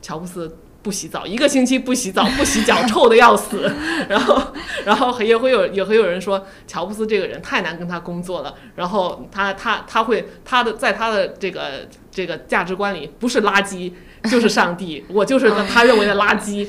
[0.03, 0.59] 乔布斯。
[0.83, 3.72] 不洗澡，一个星期不洗澡不洗脚，臭的要死。
[4.09, 4.43] 然后，
[4.85, 8.55] 然后也会有也会有人说，乔布斯这个人太难跟他工作了。
[8.74, 13.93] 然后他他他会他的在他的这个这个价值观里，不是垃圾
[14.30, 16.66] 就是上帝，我就是他认为的垃圾，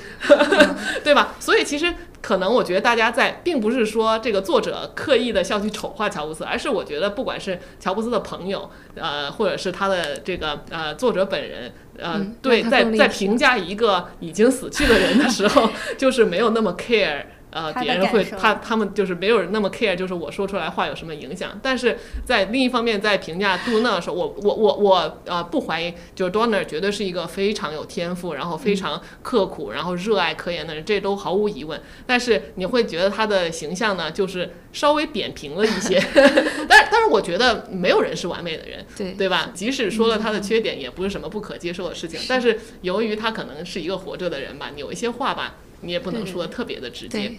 [1.04, 1.34] 对吧？
[1.40, 1.94] 所以其实。
[2.24, 17.26] 可能我觉得大家在，并不是说这个作者刻意的要去丑化乔布斯，而是我觉得不管是乔布斯的朋友，呃，或者是他的这个呃作者本人，呃，对，在在评价一个已经死去的人的时候， 就是没有那么 care。
[17.54, 21.60] 呃，别人会他他们就是没有人那么 care，就是我说出来话有什么影响。
[21.62, 31.80] 但是在另一方面，在评价杜纳的时候，我我我我呃不怀疑，就是 Donner 绝对是一个非常有天赋，然后非常刻苦，然后热爱科研的人，这都毫无疑问。
[32.08, 36.04] 但是你会觉得他的形象呢，就是稍微扁平了一些。
[36.68, 39.52] 但但是我觉得没有人是完美的人，对对吧？
[39.54, 42.20] 即使说了他的缺点，也不是什么不可接受的事情。
[42.28, 45.58] 但是由于他可能是一个活着的人吧，有一些话吧。
[45.84, 47.32] 你也不能说的特别的直接，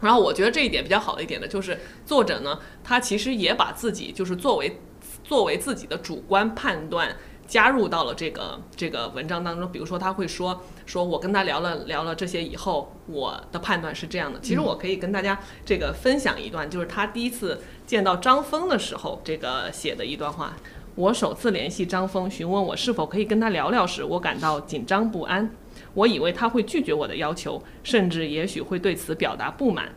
[0.00, 4.80] 然后我觉得这一点比较好的一点呢，就是作者呢，他其实也把自己就是作为
[5.22, 7.16] 作为自己的主观判断
[7.46, 9.70] 加入到了这个这个文章当中。
[9.70, 14.40] 比如说他会说说我跟他聊了聊了这些以后，我的判断是这样的。
[14.40, 20.56] 其实我可以跟大家这个分享一段，就是他第一次见到张峰的时候，这个写的一段话。
[20.96, 25.50] 我首次联系张峰，询问我是否可以跟他聊聊时，我感到紧张不安。
[25.94, 29.88] 我以为他会拒绝我的要求，甚至也许会对此表达不满。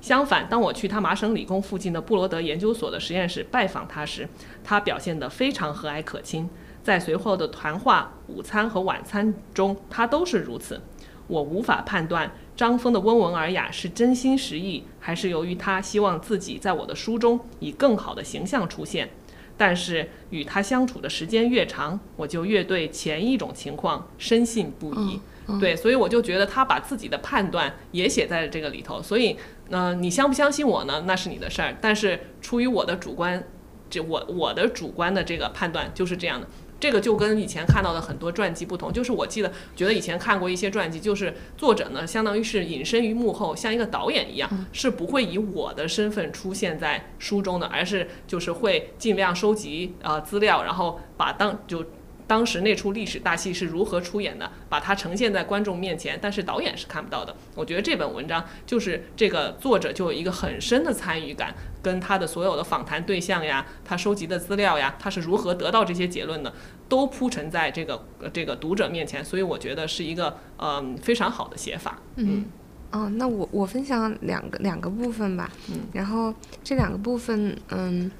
[0.00, 4.28] 相反，当我去他麻省理工附近的布罗德研究所的实验室拜访他时，
[4.62, 6.48] 他表现得非常和蔼可亲。
[6.82, 10.78] 在随后的谈话、午餐和晚餐中，他都是如此。
[11.26, 19.08] 我无法判断张峰的温文尔雅是真心实意，还是由于他希望自己在我的书中以更好的形象出现。
[19.56, 25.18] 但是与他相处的时间越长，我就越对前一种情况深信不疑。
[25.60, 29.02] 对，所以我就觉得他把自己的判断也写在了这个里头。
[29.02, 29.36] 所以，
[29.68, 31.04] 呃，你相不相信我呢？
[31.06, 31.76] 那是你的事儿。
[31.80, 33.44] 但是出于我的主观，
[33.90, 36.48] 这我我的主观的这个判断就是这样的。
[36.80, 51.84] 这个就跟以前看到的很多传记不同，就是我记得觉得以前看过一些传记，就是作者呢相当于是隐身于幕后，像一个导演一样，是不会以我的身份出现在书中的，而是就是会尽量收集呃资料，然后把当就。
[52.26, 54.50] 当时那出历史大戏是如何出演的？
[54.68, 57.36] 把它呈现在观众面前，但是导演是看不到的。
[57.54, 66.52] 我觉得这本文章就是这个作者就有一个很深的参与感，跟他的所有的访谈对象呀，他收集的资料呀，他是如何得到这些结论的，
[66.88, 69.24] 都铺陈在这个这个读者面前。
[69.24, 71.98] 所以我觉得是一个嗯非常好的写法。
[72.16, 72.46] 嗯，
[72.94, 75.50] 哦，那我我分享两个两个部分吧。
[75.68, 76.32] 嗯，然后
[76.62, 78.10] 这两个部分，嗯。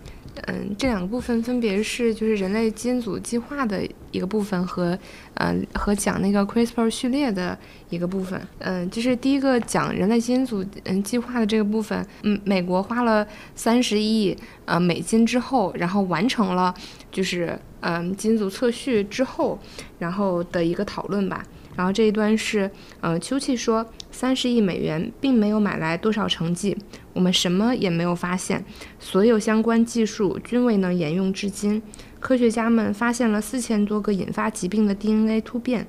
[0.49, 4.99] 嗯，这两个部分分别是就是人类基因组计划的一个部分和，
[5.35, 7.57] 嗯和讲那个 CRISPR 序列的
[7.89, 8.41] 一个部分。
[8.59, 16.75] 嗯，就是第一个讲人类基因组嗯计划的这个部分，嗯，美国花了三十亿呃美金之后，然后完成了
[17.13, 19.57] 就是嗯基因组测序之后，
[20.01, 21.47] 然后的一个讨论吧。
[21.77, 22.71] 然后这一段是，
[23.01, 26.77] 呃，丘奇说，三十亿美元并没有买来多少成绩，
[27.13, 28.65] 我们什么也没有发现，
[29.01, 31.83] 所有相关技术均未能沿用至今。
[32.21, 35.87] 科学家们发现了四千多个引发疾病的 DNA 突变，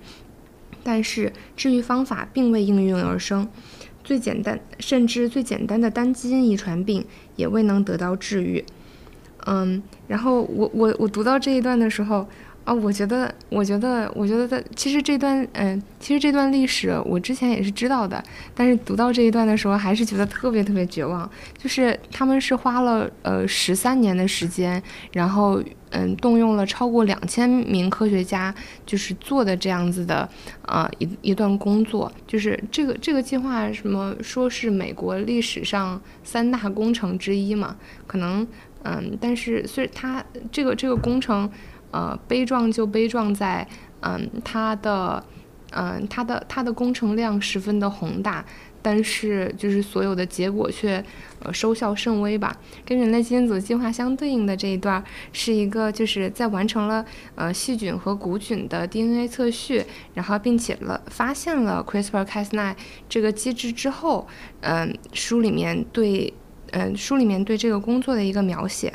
[0.83, 3.47] 但是治愈方法并未应运而生。
[4.03, 7.05] 最简单，甚至最简单的单基因遗传病
[7.35, 8.65] 也未能得到治愈。
[9.45, 12.27] 嗯，然后我我我读到这一段的时候。
[12.65, 18.21] 啊，我觉得，我觉得，我觉得其实这段，嗯，其实这段历史我之前也是知道的，
[18.55, 21.29] 但是读到这一段的时候，还是觉得特别特别绝望。
[21.59, 25.61] 就是他们是花了呃十三年的时间，然后
[25.91, 28.53] 嗯，动用了超过两千名科学家，
[28.83, 30.27] 就是做的这样子的
[30.63, 32.11] 啊一一段工作。
[32.25, 37.75] 就是这个这个计划，什么说是美国历史上三大工程之一嘛？
[38.07, 38.47] 可能
[38.81, 41.47] 嗯，但是虽然它这个这个工程。
[41.95, 43.65] 呃，悲壮就悲壮在，
[44.01, 45.23] 嗯，它的，
[45.71, 48.43] 嗯，它的它的工程量十分的宏大，
[48.81, 51.01] 但是就是所有的结果却，
[51.39, 52.53] 呃，收效甚微吧。
[52.85, 59.81] 跟人类基因组计划相对应的这一段，是一个就是在完成了呃细菌和古菌的 DNA 测序，
[60.15, 62.75] 然后并且了发现了 CRISPR-Cas9
[63.07, 64.27] 这个机制之后，
[64.59, 66.33] 嗯，书里面对，
[66.71, 68.93] 嗯，书里面对这个工作的一个描写。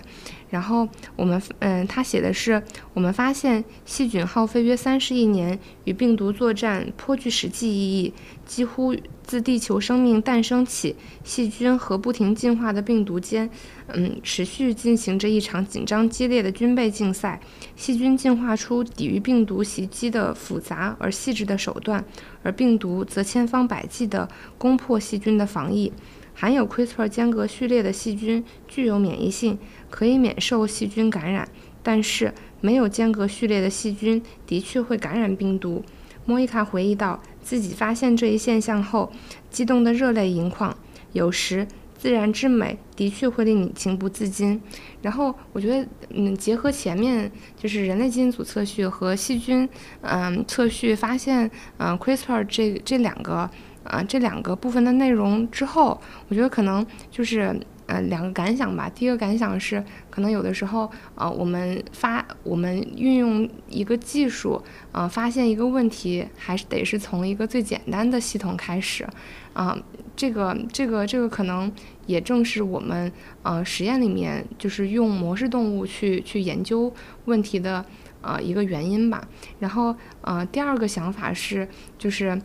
[0.50, 0.86] 然后
[1.16, 8.12] 我们，嗯，他写的是，我们发现细菌耗费约三十亿年与病毒作战，颇具实际意义。
[8.50, 8.92] 几乎
[9.22, 13.48] 自地球生命诞生起，细菌和不停进化的病毒间，
[13.86, 17.40] 嗯，持续进行着一场紧张激烈的军备竞赛。
[17.76, 22.04] 细菌进化出抵御病毒袭击的复杂而细致的手段，
[22.42, 24.28] 而病毒则千方百计地
[24.58, 25.92] 攻破细菌的防疫。
[26.34, 29.56] 含有 CRISPR 间隔序列的细菌具有免疫性。
[29.88, 31.48] 可以免受细菌感染，
[31.84, 35.84] 但是没有间隔序列的细菌的确会感染病毒。
[36.26, 39.10] 莫伊卡回忆道，自己发现这一现象后，
[39.50, 40.76] 激动得热泪盈眶。
[41.12, 41.66] 有时，
[41.98, 44.60] 自然之美的确会令你情不自禁。
[45.02, 49.68] 然后，我觉得，嗯，结合前面就是人类基因组测序和细菌，
[50.02, 53.50] 嗯，测序发现，嗯，CRISPR 这这两个，
[53.84, 57.58] 啊，这两个部分的内容之后，我觉得可能就是。
[57.90, 58.88] 呃，两个感想吧。
[58.94, 64.62] 第一个感想是，可能有的时候，呃，我们发我们运用一个技术，
[64.92, 69.04] 呃，发现一个问题，还是得是从一个最简单的系统开始。
[69.52, 69.76] 啊，
[70.14, 71.70] 这个这个这个可能
[72.06, 73.10] 也正是我们
[73.42, 77.84] 呃实验里面就是用模式动物去去研究问题的
[78.22, 79.26] 呃一个原因吧。
[79.58, 81.68] 然后呃，第二个想法是，
[81.98, 82.40] 就是。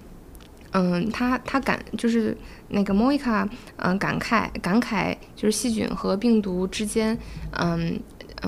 [0.78, 2.36] 嗯，他他感就是
[2.70, 3.48] 那个莫伊卡，
[3.78, 7.18] 嗯，感慨感慨就是细菌和病毒之间，
[7.52, 8.00] 嗯，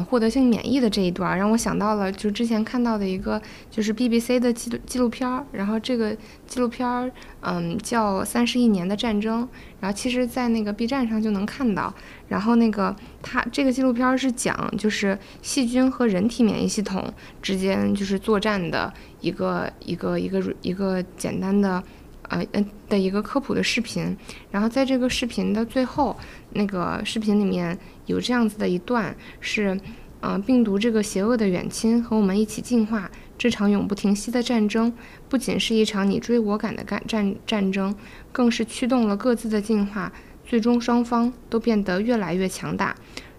[0.09, 6.15] 获得性免疫的这一段，让我想到了就之前看到的一个就是 BBC 的纪录纪录片儿，然后这个
[6.45, 7.11] 纪录片儿，
[7.41, 9.43] 嗯，叫《三十亿年的战争》，
[9.79, 11.93] 然后其实，在那个 B 站上就能看到，
[12.27, 17.11] 然后那个它这个纪录片儿是讲就是细菌和人体免疫系统
[17.41, 18.91] 之间就是作战的
[19.21, 21.83] 一个一个一个一个简单的。
[22.29, 24.15] 呃嗯的一个科普的视频，
[24.51, 26.15] 然后在这个视频的最后，
[26.51, 29.79] 那个视频里面有这样子的一段是，
[30.19, 34.91] 呃，病毒这个邪恶的远亲和我们一起进化，这场永不停息的战争，
[35.29, 37.95] 不仅是一场你追我赶的战战战争，
[38.31, 40.11] 更是驱动了各自的进化，
[40.45, 42.95] 最终双方都变得越来越强大。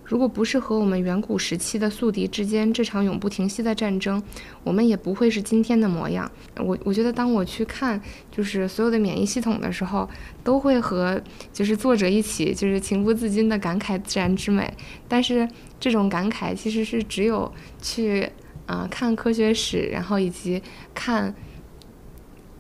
[0.08, 4.20] 如果不是和我们远古时期的宿敌之间这场永不停息的战争，
[4.64, 6.28] 我们也不会是今天的模样。
[6.56, 8.00] 我我觉得，当我去看
[8.32, 10.08] 就是所有的免疫系统的时候，
[10.42, 11.20] 都会和
[11.52, 14.72] 就是作者一起就是情不自禁的感慨自然之美。
[15.06, 15.46] 但是
[15.78, 17.52] 这种感慨其实是只有
[17.82, 18.26] 去
[18.64, 20.62] 啊看科学史，然后以及
[20.94, 21.34] 看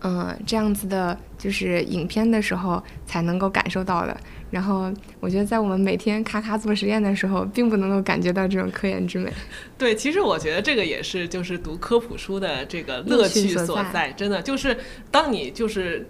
[0.00, 4.14] 嗯这样子的就是影片的时候才能够感受到的。
[4.50, 4.90] 然后
[5.20, 9.30] 我觉得，在我们每天咔咔做实验的时候，并不能够感觉到这种科研之美。
[9.76, 14.10] 对，其实我觉得这个也是，就是读科普书的这个乐趣所在。
[14.12, 14.76] 真的，就是
[15.10, 16.08] 当你就是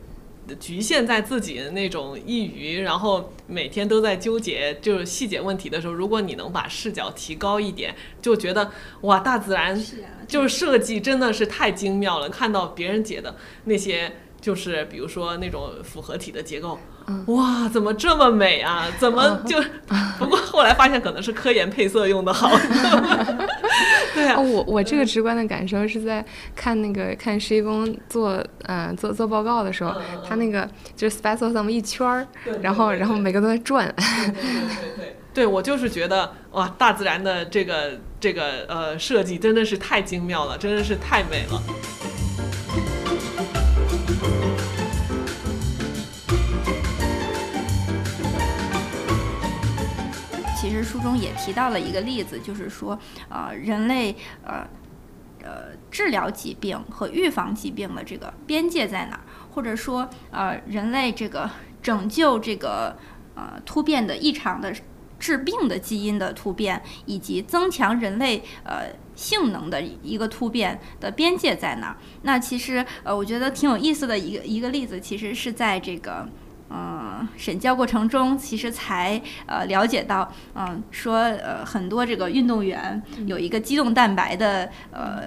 [0.60, 8.70] 局限在自己的那种一隅，然后每天都在纠结就是细节问题的时候，如果你能把视角提高一点，就觉得
[9.00, 9.76] 哇，大自然
[10.28, 12.28] 就是设计真的是太精妙了。
[12.28, 13.34] 看到别人解的
[13.64, 14.12] 那些。
[14.40, 16.78] 就是比如说那种复合体的结构，
[17.26, 18.86] 哇，怎么这么美啊？
[18.98, 19.60] 怎么就？
[20.18, 22.50] 不过后来发现可能是科研配色用的好。
[24.14, 26.24] 对啊，我我这个直观的感受是在
[26.56, 29.94] 看那个看施一公做嗯做做报告的时候，
[30.26, 32.26] 他那个就是 special sum 一圈儿，
[32.60, 33.94] 然后然后每个都在转。
[33.96, 41.62] 对对对，对我就是觉得哇，大自然的这个这个呃设计真的是太精妙了，真的是太美了。
[50.82, 52.98] 书中也提到了一个例子，就是说，
[53.28, 54.14] 呃，人类
[54.44, 54.66] 呃
[55.42, 59.20] 呃治疗疾病和预防疾病的这个边界在哪？
[59.52, 61.50] 或者说，呃，人类这个
[61.82, 62.96] 拯救这个
[63.34, 64.72] 呃突变的异常的
[65.18, 71.96] 致病的基因的突变，以及增强人类呃性能的一个突变的边界在哪？
[72.22, 76.28] 那其实呃，我觉得挺有意思的一个一个例子，其实是在这个
[76.70, 85.22] 嗯审教过程中，其实才呃了解到，嗯，说呃很多这个运动员有一个肌动蛋白的呃。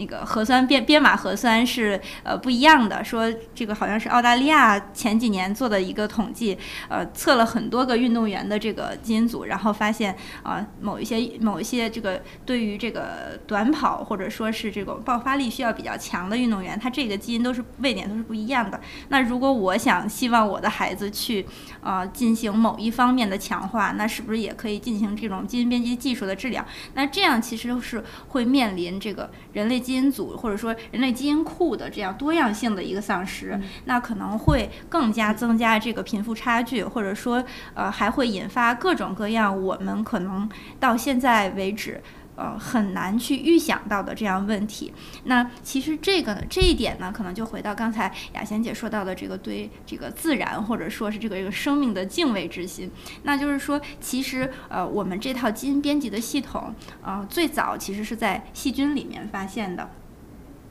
[0.00, 6.56] 那个核酸编编码核酸是呃不一样的，说这个好像是澳大利亚前几年做的一个统计，
[6.88, 18.80] 呃测了很多个运动员的这个基因组，然后发现啊某一些某一些这个对于这个短跑或者说是这种爆发力需要比较强的运动员，他这个基因都是位点都是不一样的。
[19.10, 21.44] 那如果我想希望我的孩子去
[21.82, 26.64] 呃进行某一方面的强化，那是不是也可以进行这种基因编辑技术的治疗？
[26.94, 29.78] 那这样其实是会面临这个人类。
[29.80, 42.00] 基因组或者说人类基因库的这样多样性的一个丧失，那可能会更加增加这个贫富差距，或者说呃还会引发各种各样我们可能到现在为止。
[42.40, 44.90] 呃，很难去预想到的这样问题。
[45.24, 52.90] 那其实这个呢这一点呢，可能就回到刚才雅贤姐说到的这个对这个自然或者说是这个这个生命的敬畏之心。
[53.24, 59.90] 那就是说，其实呃，我们这套基因编辑的系统，呃，最早其实是在细菌里面发现的。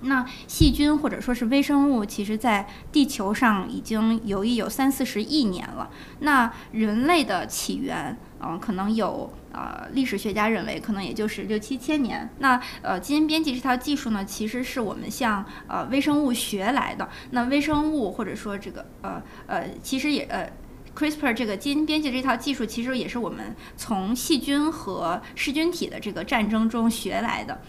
[0.01, 5.89] 那细菌或者说是微生物，其实在地球上已经游弋有三四十亿年了。
[6.19, 9.31] 那人类的起源，嗯，可能有。
[9.51, 12.29] 呃，历史学家认为可能也就是六七千年。
[12.37, 17.09] 那呃，基因编辑这套技术呢，其实是我们向呃微生物学来的。
[17.31, 20.47] 那微生物或者说这个呃呃，其实也呃
[20.95, 27.59] ，CRISPR 这个基因编辑这套技术，其实也是我们从细菌和噬菌体的这个战争中学来的。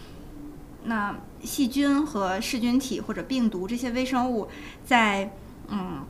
[0.83, 4.47] 那细菌和噬菌体或者病毒这些微生物，
[4.85, 5.31] 在
[5.67, 6.05] 嗯。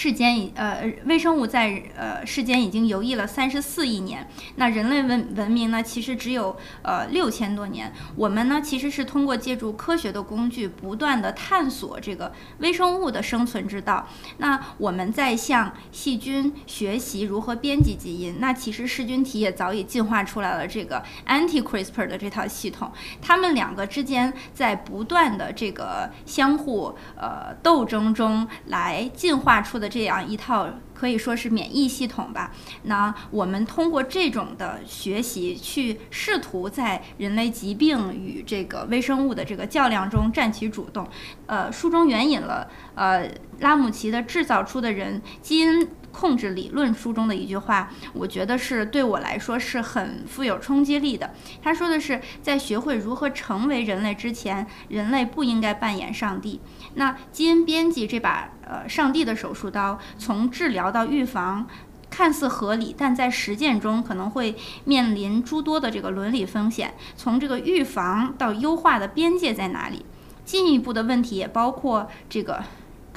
[0.00, 4.28] 世间已呃，微生物在呃世间已经游弋了三十四亿年。
[4.54, 7.92] 那人类文文明呢，其实只有呃六千多年。
[8.14, 14.06] 我们呢，其实是通过借助科学的工具，不断的探索这个微生物的生存之道。
[14.36, 18.36] 那我们在向细菌学习如何编辑基因。
[18.38, 22.92] 那其实噬菌体也早已进化出来了这个 anti-CRISPR 的这套系统。
[23.20, 29.78] 它们两个之间在不断的这个相互呃斗争中来进化出。
[29.78, 32.52] 的这样一套可以说是免疫系统吧。
[32.84, 41.08] 那我们通过这种的学习，去试图在人类疾病与这个微生物的这个较量中占其主动。
[41.46, 43.28] 呃，书中援引了呃
[43.60, 45.80] 拉姆齐的《制造出的人基因》。
[46.10, 51.32] 控制理论书中的一句话，我觉得是对我来说是很富有冲击力的。
[51.62, 56.60] 他说的是，在学会如何成为人类之前，人类不应该扮演上帝。
[56.94, 61.66] 那基因编辑这把呃上帝的手术刀，从治疗到预防，
[62.10, 66.94] 看似合理，但在实践中可能会面临诸多的这个伦理风险。
[67.16, 70.04] 从这个预防到优化的边界在哪里？
[70.44, 72.64] 进一步的问题也包括这个。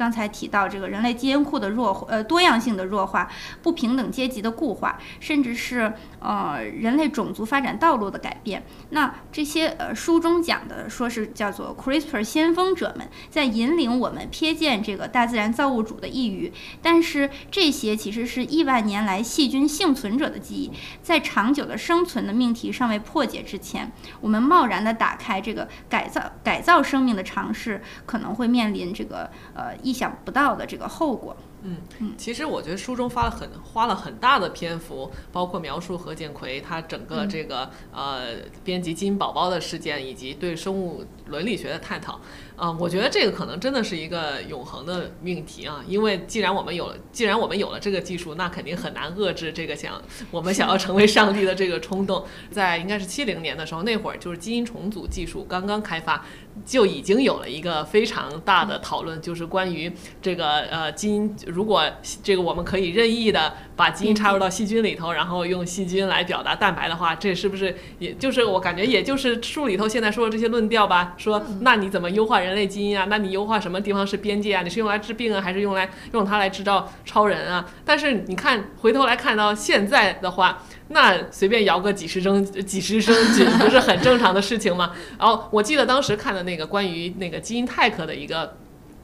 [0.01, 3.29] 刚才提到这个人类基因库的弱呃多样性的弱化，
[3.61, 8.63] 不平等阶级的固化，甚至是呃人类种族发展道路的改变。
[8.89, 20.71] 那这些呃书中讲的说是叫做 CRISPR 先锋者们在引领我们瞥见这个大自然造物主的异语，但是这些其实是亿万年来细菌幸存者的记忆，
[21.03, 29.90] 在长久的生存的命题尚未破解之前，我们贸然的打开这个改造改造生命的尝试，可能会面临这个呃一。
[29.91, 31.35] 意想不到的这个后果。
[31.63, 42.19] 嗯嗯，其实我觉得书中花了很花了很大的篇幅，包括描述何建奎他整个这个呃编辑基因宝宝的事件，以及对生物伦理学的探讨。
[42.61, 49.99] 啊，我觉得这个可能真的是一个永恒的命题啊，因为既然我们有了，既然我们有了这个技术，那肯定很难遏制这个想
[50.29, 52.23] 我们想要成为上帝的这个冲动。
[52.51, 56.23] 在应该是七零年的时候，那会儿就是基因重组技术刚刚开发，
[56.63, 59.91] 就已经有了一个非常大的讨论，就是关于
[60.21, 61.83] 这个呃基因，如果
[62.21, 71.15] 这个我们可以任意的把基因插入到细菌里头，然后用细菌来表达蛋白的话，这是不是也就是我感觉也就是书里头现在说的这些论调吧？
[71.17, 72.50] 说那你怎么优化人？
[72.51, 74.61] 人类基因啊，那你优化什么地方是边界啊？
[74.61, 77.65] 你是用来治病啊，还是用来用它来制造超人啊？
[77.85, 84.91] 但是你看回头来看到现在的话，那随便摇个几十升几十升菌不是很正常的事情吗？
[85.17, 88.57] 然后我记得当时看的那个关于那个基因泰克的一个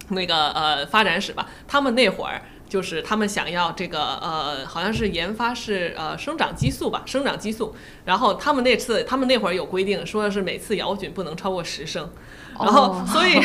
[0.09, 2.41] 那个呃发展史吧，他们那会儿。
[2.69, 7.73] 就是他们想要这个呃，好像是研发是呃生长激素吧，生长激素。
[8.03, 12.11] 然后他们那次，他们那会儿有规定，说的是每次摇菌不能超过十升。
[12.60, 13.39] 然后，所以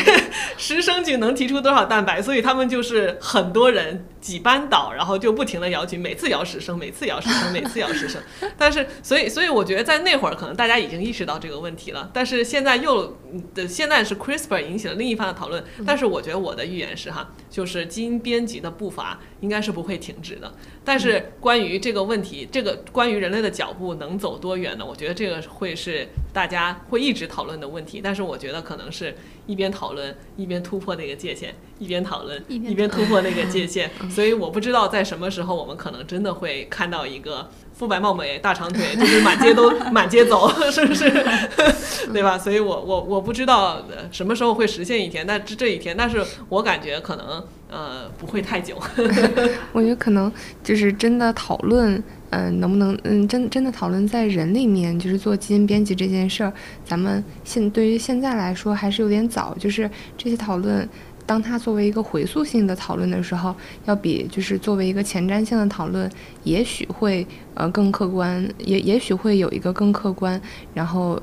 [0.57, 2.21] 十升菌能提出多少蛋白？
[2.21, 8.21] 所以他们就是很多人几班倒，然后就不停的摇菌，每次摇十升，每次摇十升，每次摇十升。
[8.57, 12.11] 但是，所以，所以我觉得在那会儿可能大家已经意识到这个问题了。
[12.13, 13.19] 但是现在又
[13.55, 15.63] 的现在是 CRISPR 引起了另一番的讨论。
[15.87, 20.51] 但是我觉得我的预言是哈，就是基因编辑的步伐应该是不会停止的。
[20.85, 24.85] 但是关于这个问题，这个关于人类的脚步能走多远呢？
[24.85, 28.01] 我觉得这个会是大家会一直讨论的问题。
[28.03, 29.15] 但是我觉得可能是
[29.47, 33.91] 一边讨论一边突破那个界限，一边讨论一边突破那个界限。
[34.09, 41.11] 所以我不知道在什么时候我们可能真的会看到一个肤白貌美、大长腿，就是满街都 满街走，是不是？
[42.13, 42.39] 对吧？
[42.39, 47.45] 所以我我我不知道什么时候会实现一天，但这这一天，但是我感觉可能。
[47.73, 48.77] 呃，不会太久。
[49.73, 50.31] 我觉得可能
[50.63, 56.53] 就是真的讨论，嗯，能不能，嗯，真真的讨论在人里面，就是做基因编辑这件事儿，
[56.85, 59.57] 咱们现对于现在来说还是有点早。
[59.59, 60.87] 就是这些讨论，
[61.25, 63.55] 当它作为一个回溯性的讨论的时候，
[63.87, 66.11] 要比就是作为一个前瞻性的讨论，
[66.45, 70.39] 也许会呃更客观，也也许会有一个更客观，
[70.75, 71.19] 然后，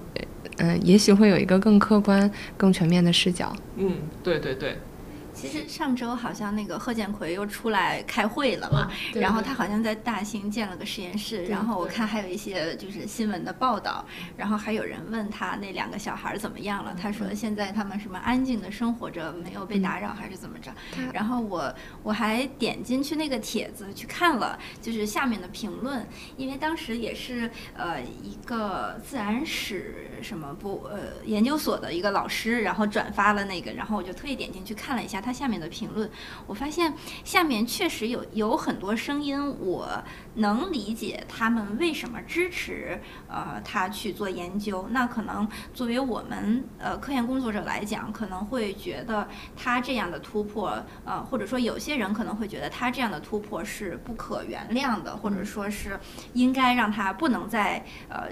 [0.57, 3.55] 嗯，也许会有一个更客观、更全面的视角。
[3.77, 3.91] 嗯，
[4.23, 4.75] 对对对。
[5.39, 20.71] 其实上周好像那个贺建奎又出来开会了嘛，然后他好像在大兴建了个实验室，然后我看还有一些就是新闻的报道，然后还有人问他那两个小孩怎么样了，他说现在他们什么安静的生活着，没有被打扰还是怎么着，
[21.13, 21.73] 然后我
[22.03, 26.05] 我还点进去那个帖子去看了，就是下面的评论，
[26.37, 35.28] 因为当时也是呃一个自然史什么部呃研究所的一个老师，然后转发了那个，然后我就特意点进去看了一下他。
[35.29, 36.09] 他下面的评论，
[36.47, 36.91] 我发现
[37.23, 39.87] 下面确实有有很多声音，我
[40.33, 44.87] 能理解他们为什么支持呃他去做研究。
[44.89, 55.99] 那可能作为我们呃科研工作者来讲，可能会觉得他这样的突破，呃或者说有些人可能会觉得他这样的突破是不可原谅的，或者说是
[56.33, 58.29] 应该让他不能再呃。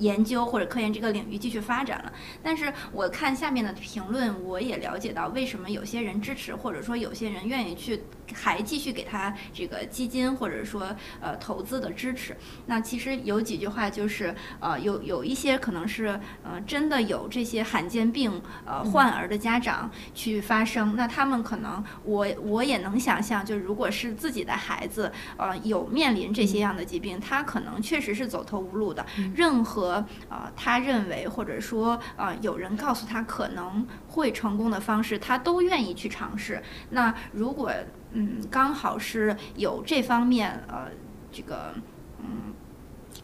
[0.00, 8.02] 研究或者科研这个领域继续发展了，但是我看下面的评论，我也了解到为什么有些人支持，或者说有些人愿意去。
[8.34, 12.36] 还继续给他这个基金或者说呃投资的支持。
[12.66, 16.08] 那其实有几句话就是呃有有一些可能是
[16.42, 20.94] 呃真的有这些罕见病呃患儿的家长去发声。
[20.96, 29.04] 那他们可能我我也能想象，就如果是自己的孩子呃有面临这些样的疾病，他可能确实是走投无路的。
[29.34, 36.62] 任何呃他认为或者说呃有人告诉他可能会成功的方式，他都愿意去尝试。
[36.90, 37.72] 那如果
[38.12, 40.88] 嗯，刚好是有这方面呃，
[41.30, 41.74] 这个
[42.18, 42.52] 嗯，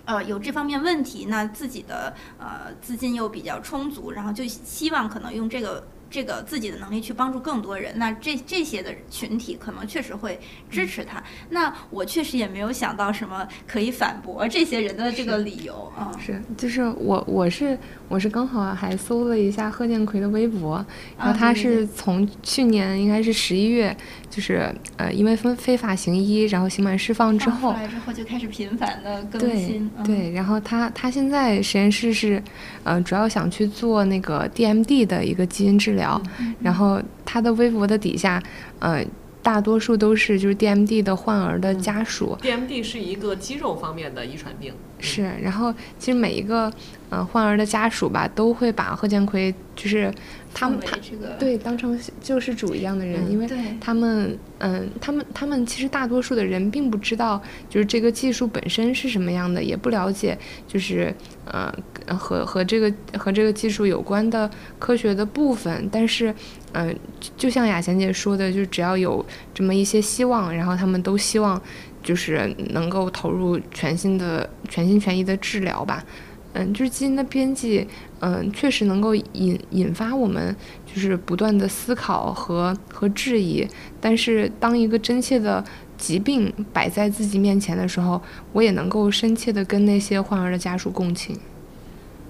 [0.04, 5.86] 呃有这方面问题，那自己的呃资金又比较充足，然后就希望可能用这个。
[6.08, 10.38] 这个自己的能力去帮助更多人，那这这些的群体可能确实会
[10.70, 11.20] 支持他。
[11.50, 16.12] 那我确实也没有想到什么可以反驳这些人的这个理由啊。
[16.16, 17.76] 是，就是我我是
[18.08, 20.84] 我是刚好还搜了一下贺建奎的微博，
[21.18, 23.96] 然后他是从去年应该是十一月，
[24.30, 29.90] 就是呃因为非非法行医，然后刑满释放之后，出来之后就开始频繁的更新。
[30.04, 32.40] 对对，然后他他现在实验室是
[32.84, 35.96] 呃主要想去做那个 DMD 的一个基因治。
[35.96, 36.20] 疗，
[36.60, 38.42] 然后他的微博的底下，
[38.80, 39.02] 呃，
[39.46, 42.36] 大多数都是就是 DMD 的患儿的家属。
[42.42, 44.74] DMD 是一个肌肉方面的遗传病。
[44.98, 46.72] 是，然后其实每一个
[47.10, 50.12] 呃患儿的家属吧，都会把贺建奎就是
[50.52, 50.96] 他们他
[51.38, 53.46] 对当成救世主一样的人，因为
[53.80, 57.40] 他们嗯他们他们其实大多数的人并不知道
[57.70, 60.36] 就是这个技术本身是什么样的，也不了解
[60.66, 61.72] 就是呃
[62.18, 66.34] 和和这个和这个技术有关的科学的部分，但是
[66.76, 66.96] 嗯
[67.36, 69.24] 就像雅贤姐说的，就只要有
[69.54, 71.60] 这么一些希望，然后他们都希望。
[72.02, 76.04] 就是能够投入全新的、全心全意的治疗吧，
[76.52, 77.84] 嗯，就是基因的编辑，
[78.20, 80.54] 嗯，确实能够引引发我们
[80.86, 83.66] 就是不断的思考和和质疑。
[84.00, 85.64] 但是当一个真切的
[85.98, 88.22] 疾病摆在自己面前的时候，
[88.52, 91.36] 我也能够深切的跟那些患儿的家属共情。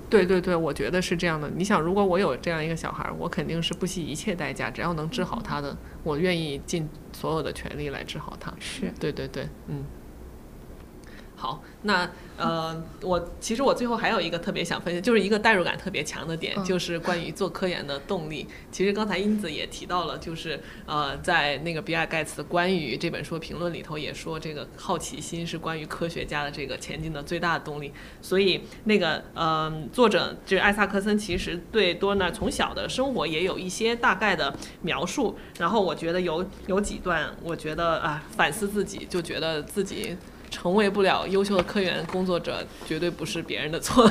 [0.08, 1.50] 对对对，我觉得是这样的。
[1.50, 8.52] 你想，如果我有这样一个小孩，我肯定是不惜一切代价，只要能治好他的，我愿意尽所有的全力来治好他。
[8.58, 9.84] 是对对对，嗯。
[11.46, 18.48] 好，那呃，我其实我最后还有一个特别想分享，就是一个代入感特别强的点，嗯就是关于做科研的动力。
[18.72, 27.92] 其实刚才英子也提到了，就是呃，在那个比尔盖茨关于这本书评论里头也说，这个好奇心是关于科学家的这个前进的最大的动力。
[28.20, 35.38] 所以那个呃，作者就是艾萨克森，其实对多纳从小的生活也有一些大概的描述。
[35.60, 40.16] 然后我觉得有有几段，我觉得啊，反思自己，就觉得自己。
[40.50, 44.10] 成为不了优秀的科研工作者，绝对不是别人的错。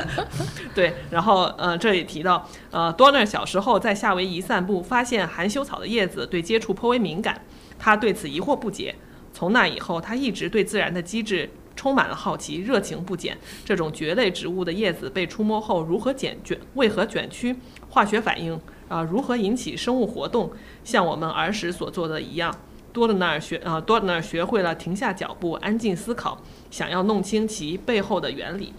[0.74, 7.44] 对，然后呃，这里提到，呃，多纳小时候在夏威夷散步，发现含羞草的叶子对接触颇为敏感，
[7.78, 8.94] 他对此疑惑不解。
[9.32, 13.38] 从那以后，他一直对自然的机制充满了好奇，热情不减。
[13.64, 17.54] 这种蕨类植物的叶子被触摸后如何卷卷，为何卷曲，
[17.88, 20.50] 化学反应啊、如何引起生物活动，
[20.82, 22.52] 像我们儿时所做的一样。
[22.92, 28.72] 多德纳学呃，多德纳学会了停下脚步，安静思考，想要弄清其背后的原理。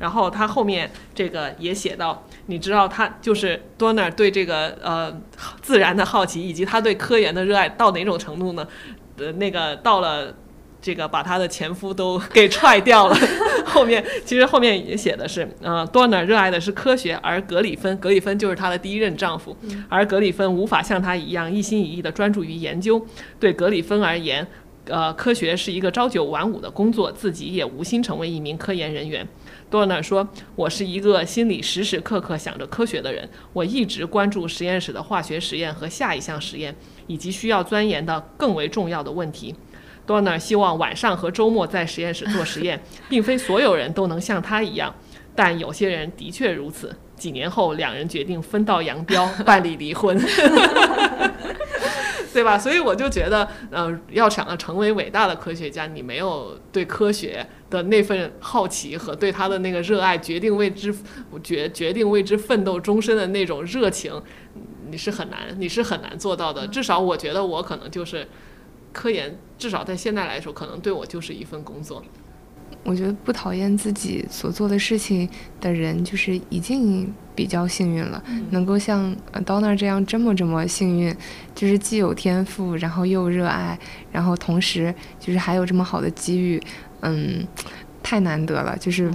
[0.00, 5.20] 然后他后面这个也写到，你知道他就是多纳对这个呃
[5.62, 8.66] 自然的好奇，以及他对科研的热爱到哪种程度呢？
[9.18, 10.34] 呃，那个到了。
[10.86, 13.16] 这个把她的前夫都 给踹掉了。
[13.64, 19.56] 后面其实后面也写的是，呃，多纳热爱的是科学，而格里芬，格里芬就是她的第一任丈夫，
[19.88, 23.04] 而格里芬无法像她一样一心一意地专注于研究。
[23.40, 24.46] 对格里芬而言，
[24.84, 29.26] 呃，科学是一个朝九晚五的工作，自己也无心成为一名科研人员。
[29.68, 36.72] 多纳说：“我是一个心里时时刻刻想着科学的人，我一直关注实验室的化学实验和下一项实验，
[37.08, 39.52] 以及需要钻研的更为重要的问题。”
[40.06, 42.80] 多纳希望晚上和周末在实验室做实验，
[43.10, 44.94] 并非所有人都能像他一样，
[45.34, 46.94] 但有些人的确如此。
[47.16, 50.16] 几年后，两人决定分道扬镳， 办理离婚。
[52.34, 52.58] 对吧？
[52.58, 60.94] 所以我就觉得，呃，要想要成为伟大的科学家，你没有对科学的那份好奇和对他的那个热爱，决定为之
[61.42, 64.12] 决决定为之奋斗终身的那种热情，
[64.90, 66.66] 你是很难，你是很难做到的。
[66.66, 68.28] 至少我觉得我可能就是
[68.96, 72.02] 科研，至少在现在来说，可能对我就是一份工作。
[72.82, 75.28] 我觉得不讨厌自己所做的事情
[75.60, 78.22] 的人，就是已经比较幸运了。
[78.50, 81.14] 能够像呃 Donna 这样这么这么幸运，
[81.54, 83.78] 就是既有天赋，然后又热爱，
[84.10, 86.62] 然后同时就是还有这么好的机遇，
[87.02, 87.46] 嗯，
[88.02, 88.74] 太难得了。
[88.78, 89.10] 就是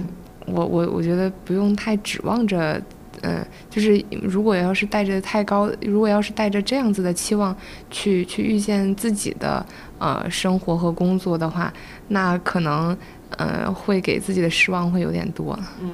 [0.46, 2.80] 我我我觉得不用太指望着。
[3.22, 7.56] 嗯，就是如果要是带着太高，如果要是带着这样子的期望
[7.90, 9.64] 去去遇见自己的
[9.98, 11.72] 呃生活和工作的话，
[12.08, 12.96] 那可能
[13.38, 15.58] 呃会给自己的失望会有点多。
[15.80, 15.92] 嗯，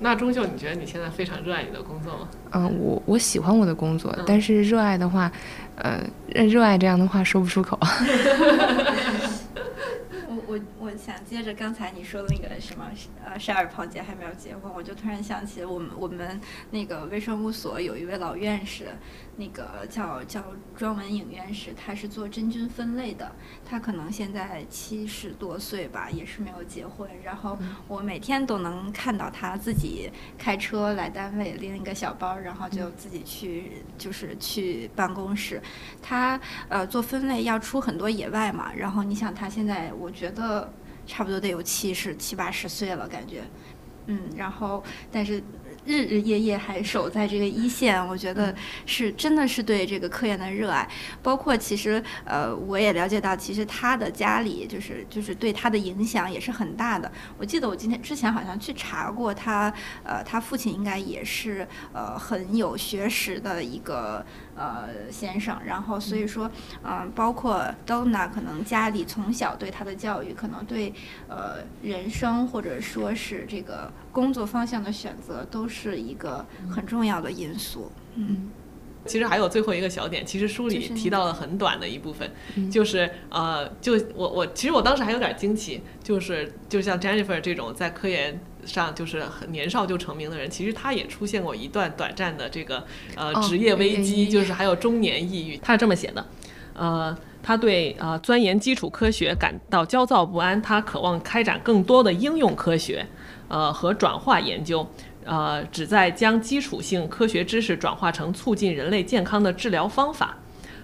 [0.00, 2.28] 那钟秀，你觉得你现在非常热爱你的工作吗？
[2.50, 5.30] 嗯，我我喜欢我的工作，嗯但是热爱的话，
[5.76, 6.00] 呃，
[6.46, 7.78] 热爱这样的话说不出口。
[10.46, 12.88] 我我想接着刚才你说的那个什么，
[13.24, 16.40] 呃，沙尔庞杰还没有结婚，我就突然想起我们我们
[16.70, 18.86] 那个微生物所有一位老院士，
[19.38, 20.42] 那个叫叫
[20.74, 23.30] 庄文颖院士，他是做真菌分类的，
[23.64, 35.60] 他可能现在七十多岁吧，也是没有结婚，然后我每天都能看到他自己开车来单位，拎一个小包，然后就自己去就是去办公室，
[36.00, 40.72] 他呃做分类要出很多野外嘛，然后你想他现在我觉得
[41.06, 43.42] 差不多得有七十七八十岁了，感觉，
[44.06, 44.82] 嗯，然后
[45.12, 45.42] 但是
[45.86, 50.88] 日日夜夜还守在这个一线，我觉得是真的是对这个科研的热爱，
[51.22, 57.10] 包括其实呃我也了解到，其实他的家里就是就是对他的影响也是很大的。
[57.38, 59.72] 我记得我今天之前好像去查过他，
[60.02, 64.24] 呃他父亲应该也是呃很有学识的一个
[64.56, 66.50] 呃先生，然后所以说
[66.82, 70.92] 嗯、呃包括 Donna 可能家里从小对他的教育，可能对
[71.28, 77.90] 呃人生或者说是这个工作方向的选择，都是一个很重要的因素。
[78.14, 78.50] 嗯，
[79.06, 92.84] 其实还有最后一个小点，其实书里提到了很短的一部分，嗯就是呃，就我我其实我当时还有点惊奇，就是就像 Jennifer 这种在科研上就是很年少就成名的人，其实他也出现过一段短暂的这个
[93.14, 95.56] 呃哦职业危机，就是还有中年抑郁。
[95.58, 96.26] 他是这么写的，
[96.74, 97.16] 呃。
[97.42, 103.06] 他对呃钻研基础科学感到焦躁不安，他渴望开展更多的应用科学，
[103.46, 104.84] 呃和转化研究，
[105.26, 110.38] 呃旨在将基础性科学知识转化成促进人类健康的治疗方法。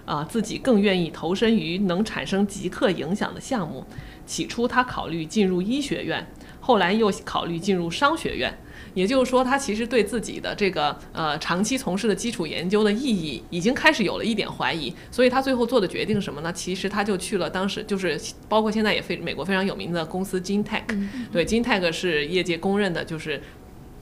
[0.05, 3.85] 啊、自己更愿意投身于能产生即刻影响的项目。
[4.25, 6.27] 起初，他考虑进入医学院，
[6.59, 8.53] 后来又考虑进入商学院。
[8.93, 16.51] 也就是说，他其实对自己的这个呃长期从事的基础研究的意义已经开始有了一点怀疑，所以他最后做的决定是什么呢？
[16.51, 18.19] 其实他就去了当时就是
[18.49, 20.83] 包括现在也非美国非常有名的公司 GenTech，
[21.31, 23.41] 对 GenTech 是业界公认的就是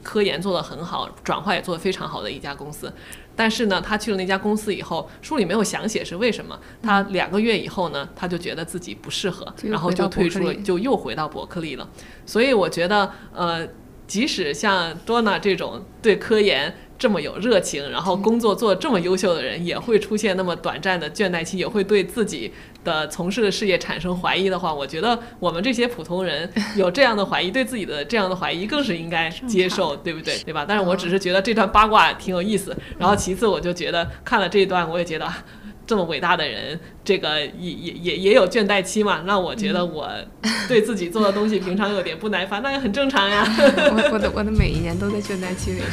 [0.04, 2.92] 科研做得很好，转化也做得非常好的一家公司。
[3.36, 6.60] 但是呢，他去了那家公司以后，书里没有详写是为什么。
[6.82, 11.90] 他两个月以后呢，他就觉得自己不适合，然后就退出了，就又回到伯克利了。
[12.26, 13.68] 所以我觉得呃。
[14.08, 30.38] 即使像多娜这种对科研这么有热情，然后工作做这么优秀的人，也会出现那么短暂的倦怠期，也会对自己的从事的事业产生怀疑的话，我觉得我们这些普通人有这样的怀疑，对自己的这样的怀疑，更是应该接受， 对不对？
[30.44, 30.64] 对吧？
[30.68, 35.28] 但是我只是觉得这段八卦挺有意思，然后其次我就觉得看了这一段，我也觉得。
[35.92, 39.24] 这么伟大的人，这个也也也也有倦怠期嘛？
[39.26, 40.10] 那我觉得我
[40.66, 43.46] 对自己做的东西平常有点不耐烦，那也很正常呀。
[43.92, 45.82] 我我的我的每一年都在倦怠期里。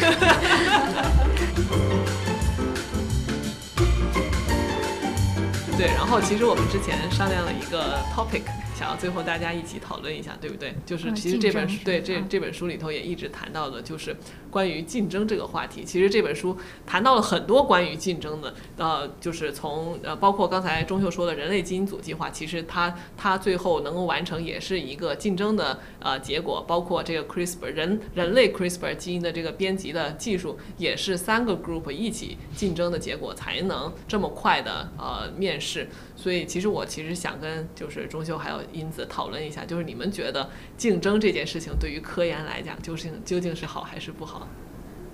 [5.77, 8.43] 对，然后其实我们之前商量了一个 topic。
[8.79, 10.73] 想要最后大家一起讨论一下，对不对？
[10.87, 14.17] 就是其实这本书对这这本书里头也一直谈到的，就是
[14.53, 15.83] 关于竞争这个话题。
[15.85, 16.57] 其实这本书
[16.87, 26.65] 谈到了很多关于竞争的，呃，就是从呃，包括刚才钟秀说的人类基因组计划，其实它它最后能够完成也是一个竞争的呃结果。
[26.69, 35.89] 包括这个 CRISPR 人人类 CRISPR 基因的这个编辑的技术，也是三个 group 一起竞争的结果，才能这么快的呃面试。
[36.19, 38.59] 所以其实我其实想跟就是钟秀还有。
[38.73, 44.49] 英子讨论一下，就是你们觉得竞争这件事情对于科研来讲，究竟究竟是好还是不好？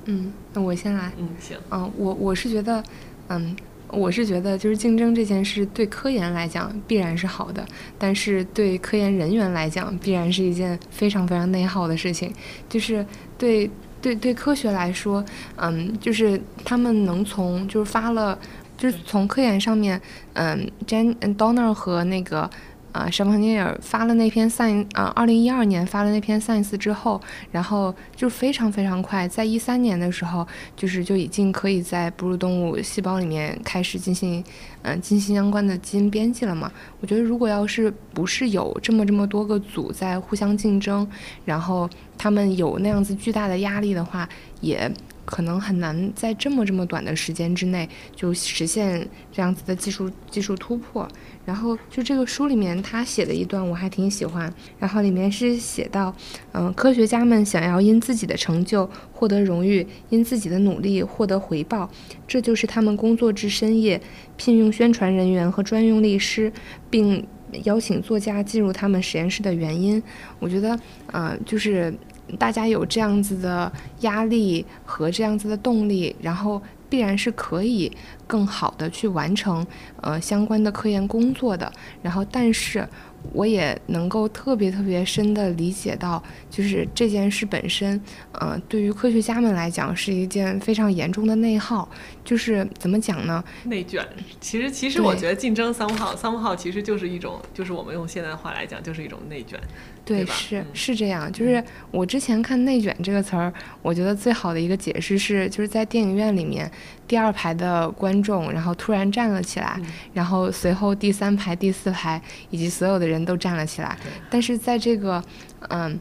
[0.07, 1.13] 嗯，那我先来。
[1.19, 1.57] 嗯，行。
[1.71, 2.83] 嗯，我我是觉得，
[3.29, 3.55] 嗯，
[3.89, 7.65] 我是觉得，就是竞争这件事对科研来讲必然是好的，
[7.99, 12.33] 但是对科研人员来讲必然是一件非常非常内耗的事情。
[12.69, 13.07] 就是
[13.39, 13.71] 对
[14.03, 15.25] 对对科学来说，
[15.57, 18.39] 嗯，就是他们能从就是发了，
[18.85, 19.99] 就是从科研上面，
[20.35, 22.51] 嗯，Jan Donner 和那个。
[22.93, 27.21] 啊，什彭尼尔发了那篇 Science，啊，二零一二年发了那篇 Science 之后，
[27.51, 34.45] 然后就非常非常快，在一三年的时候，就是就已经可以在哺乳动物细胞里面开始进行，
[34.83, 36.71] 嗯，进行相关的基因编辑了嘛。
[37.01, 41.05] 我觉得如果要是不是有这么这么多个组在互相竞争，
[41.45, 44.29] 然后他们有那样子巨大的压力的话，
[44.61, 44.89] 也
[45.25, 51.09] 可能很难在这么这么短的时间之内就实现这样子的技术技术突破。
[51.45, 56.15] 然后就这个书里面他写的一段我还挺喜欢，然后里面是写到，
[56.53, 61.91] 嗯，科学家们想要因自己的成就获得荣誉，因自己的努力获得回报，
[62.27, 64.01] 这就是他们工作至深夜，
[64.39, 66.51] 聘用宣传人员和专用律师，
[66.89, 67.27] 并
[67.65, 70.03] 邀请作家进入他们实验室的原因。
[70.39, 70.81] 我觉得，
[71.13, 71.93] 呃，就是
[72.39, 73.71] 大家有这样子的
[74.01, 76.61] 压力和这样子的动力，然后。
[76.87, 77.91] 必然是可以
[78.25, 79.67] 更好的去完成
[80.01, 81.73] 呃相关的科研工作的，
[82.03, 82.87] 然后但是
[83.33, 88.01] 我也能够特别特别深的理解到，就是这件事本身，
[88.33, 91.89] 呃，对于科学家们来讲是一件非常严重的内耗。
[92.25, 93.43] 就是怎么讲呢？
[93.65, 94.07] 内卷。
[94.41, 99.59] 其实其实我觉得竞争三号三号其实就是一种，就是我们用现在的话来讲，就是一种内卷。
[100.05, 101.33] 对，是是这样。
[101.33, 103.51] 就是我之前看“内卷”这个词儿，
[103.81, 106.71] 我觉得最好的一个解释是，就是在电影院里面，
[107.09, 109.81] 第二排的观众，然后突然站了起来，
[110.13, 113.97] 然后随后第三排、第四排以及所有的人都站了起来。
[114.29, 115.25] 但是在这个
[115.71, 115.99] 嗯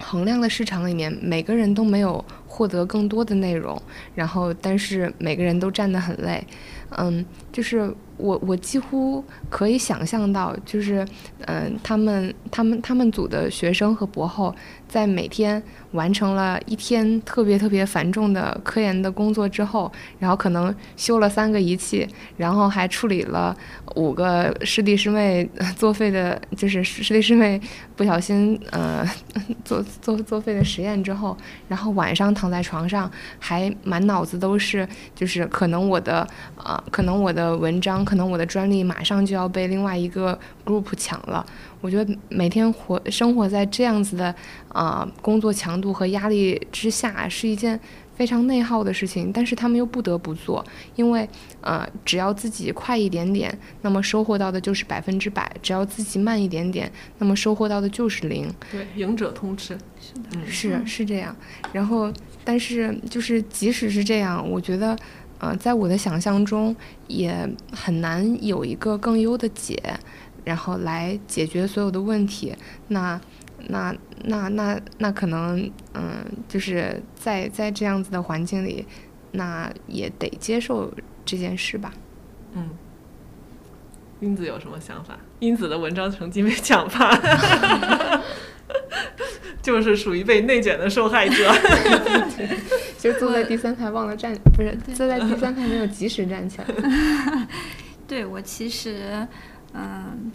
[0.00, 3.80] 衡量的市场里面，每个人都没有获得更多的内容，
[4.14, 6.42] 然后但是每个人都站得很累。
[6.96, 7.22] 嗯，
[7.52, 7.94] 就是。
[8.18, 11.06] 我我几乎可以想象到，就是，
[11.46, 14.54] 嗯，他们他们他们组的学生和博后，
[14.88, 15.62] 在每天
[15.92, 23.56] 完成了一天特别特别繁重的科研的工作之后，然后可能修了三个仪器，然后还处理了
[23.96, 27.60] 五个师弟师妹作废的，就是师弟师妹
[27.94, 29.06] 不小心呃
[29.64, 31.36] 做做作废的实验之后，
[31.68, 36.26] 然后晚上躺在床上，还满脑子都是，就是可能我的
[36.56, 37.98] 啊，可能我的文章。
[38.08, 41.44] 可能我的专利马上就要被另外一个 group 抢了。
[41.80, 44.34] 我觉得每天活生活在这样子的
[44.68, 47.78] 啊工作强度和压力之下，是一件
[48.16, 49.30] 非常内耗的事情。
[49.32, 50.64] 但是他们又不得不做，
[50.96, 51.28] 因为
[51.60, 58.52] 呃，只要自己快一点点，那么收获到的就是百分之百；只要自己慢一点点，那么收获到的就是零。
[58.70, 59.78] 对，赢者通吃。
[60.00, 61.34] 是的，是是这样。
[61.72, 62.12] 然后，
[62.44, 64.96] 但是就是即使是这样，我觉得。
[65.40, 66.74] 呃，在我的想象中，
[67.06, 69.80] 也很难有一个更优的解，
[70.48, 72.56] 然后来解决所有的问题。
[72.88, 73.20] 那，
[73.68, 73.94] 那
[74.24, 78.86] 那那那可能，嗯，就是在在这样子的环境里，
[79.32, 80.90] 那也得接受
[81.26, 81.92] 这件事吧。
[82.54, 82.70] 嗯，
[84.20, 85.18] 英子有什么想法？
[85.40, 87.14] 英子的文章成绩没抢吧？
[89.60, 91.52] 就是属于被内卷的受害者。
[92.98, 96.66] 就坐在第三排忘了站，不是坐在第三排没有及时站起来。
[98.08, 99.26] 对我其实，
[99.74, 100.30] 嗯。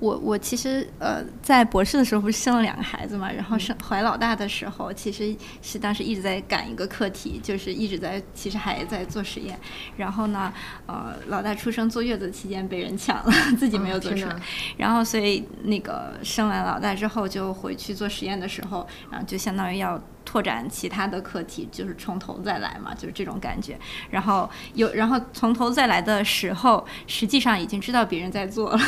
[0.00, 9.56] 我我其实呃在博士的时候不是生了两个孩子嘛，然后生怀老大的时候，其实是当时一直在赶一个课题，就是一直在其实还在做实验。
[9.96, 10.52] 然后呢，
[10.86, 14.34] 呃老大出生坐月子期间被人抢了， 自己没有做出来。
[14.76, 20.02] 然后所以那个生完老大之后就回去做实验的时候，然后就相当于要。
[20.24, 23.78] 拓展其他的课题，就是从头再来嘛，就是这种感觉。
[24.10, 28.80] 然后有，然后从头再来的时候，实际上已经知道别人在做了，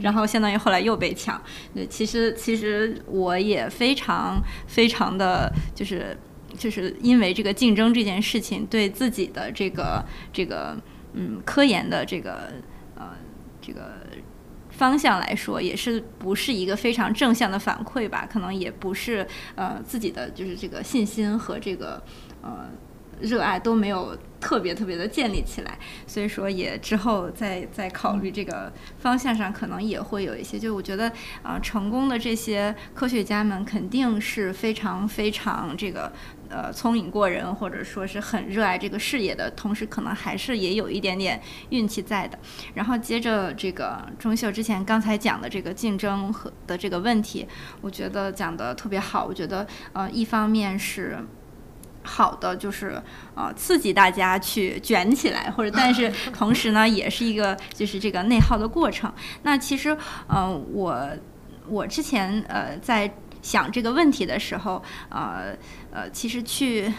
[0.00, 1.40] 然后相当于后来又被抢。
[1.74, 6.16] 对，其实其实我也非常非常的就是
[6.56, 10.76] 就是因为这个竞争这件事情，对自己的这个这个
[11.12, 12.52] 嗯科研的这个
[12.96, 13.10] 呃
[13.60, 13.98] 这个。
[14.76, 18.28] 方向来说，也是不是一个非常正向的反馈吧？
[18.30, 22.02] 可能也不是呃自己的就是这个信心和这个
[22.42, 22.68] 呃
[23.20, 30.58] 热爱都没有特别特别的建立起来，所以说也之后再再考虑这个方向上，可能也会有一些。
[30.58, 31.10] 就我觉得
[31.42, 36.12] 啊，成功的这些科学家们肯定是非常非常这个。
[36.54, 42.38] 呃，聪颖过人，或者说是很热爱这个事业的同时，可能还是也有一点点运气在的。
[42.74, 47.44] 然后接着这个钟秀之前刚才讲的这个竞争和的这个问题，
[47.80, 49.24] 我觉得讲的特别好。
[49.24, 51.18] 我觉得呃，一方面是
[52.04, 53.02] 好的，就是
[53.34, 59.12] 呃刺激大家去卷起来，或者但是 同时呢，也是一个就是这个内耗的过程。
[59.42, 59.96] 那其实
[60.28, 61.08] 呃，我
[61.66, 63.12] 我之前呃在。
[63.44, 65.54] 想这个问题的时候，呃
[65.92, 66.90] 呃，其实去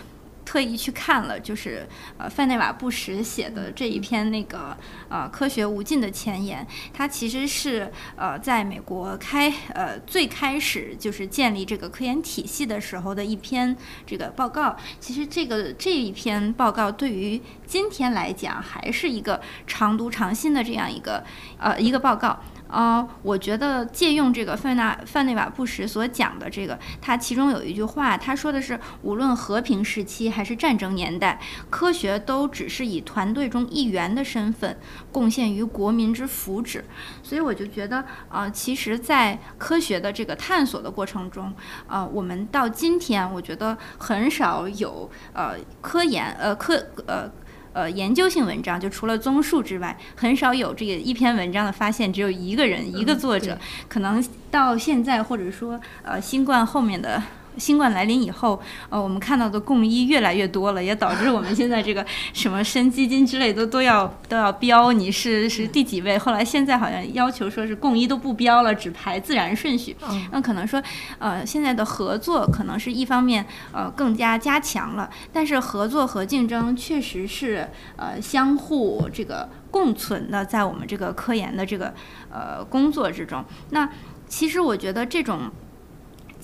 [0.46, 1.88] 特意去看了，就是
[2.20, 4.78] 呃范内瓦布什写的这一篇那个
[5.10, 13.76] 呃科学无尽的前言，它其实是呃在美国开呃最开始就是建立这个科研体系的时候的一篇
[14.06, 14.78] 这个报告。
[15.00, 21.24] 其实这个这一篇报告对于今天来讲，还是一个常读常新的这样一个
[21.58, 22.40] 呃一个报告。
[22.68, 31.40] 啊，我觉得借用这个范纳范内瓦布什所讲的这个，他其中有一句话，他说的是，无论和平时期还是战争年代，
[31.70, 34.78] 科学都只是以团队中一员的身份
[35.12, 36.82] 贡献于国民之福祉。
[37.22, 41.54] 所以我就觉得，啊，其实，在科学的这个探索的过程中，
[41.88, 47.32] 啊，我们到今天，我觉得很少有呃科研呃科呃。
[47.76, 53.58] 呃，研究性文章就除了综述之外，很少有这个一篇文章的发现只有一个人一个作者，
[53.90, 57.22] 可能到现在或者说呃新冠后面的。
[57.58, 66.18] 新冠来临以后，呃，我们看到的共医越来越多了，也导致我们现在这个什么生基金之类的都要都要标你是是第几位。
[66.18, 69.96] 后来现在好像要求说是共医都不标了，只排自然顺序。
[70.32, 70.82] 那可能说，
[71.20, 75.10] 呃，现在的合作可能是一方面，呃，更加加强了。
[75.32, 81.94] 但是合作和竞争确实是呃相互这个共存的，在我们这个科研的这个
[82.32, 83.44] 呃工作之中。
[83.70, 83.90] 那
[84.28, 85.52] 其实我觉得这种。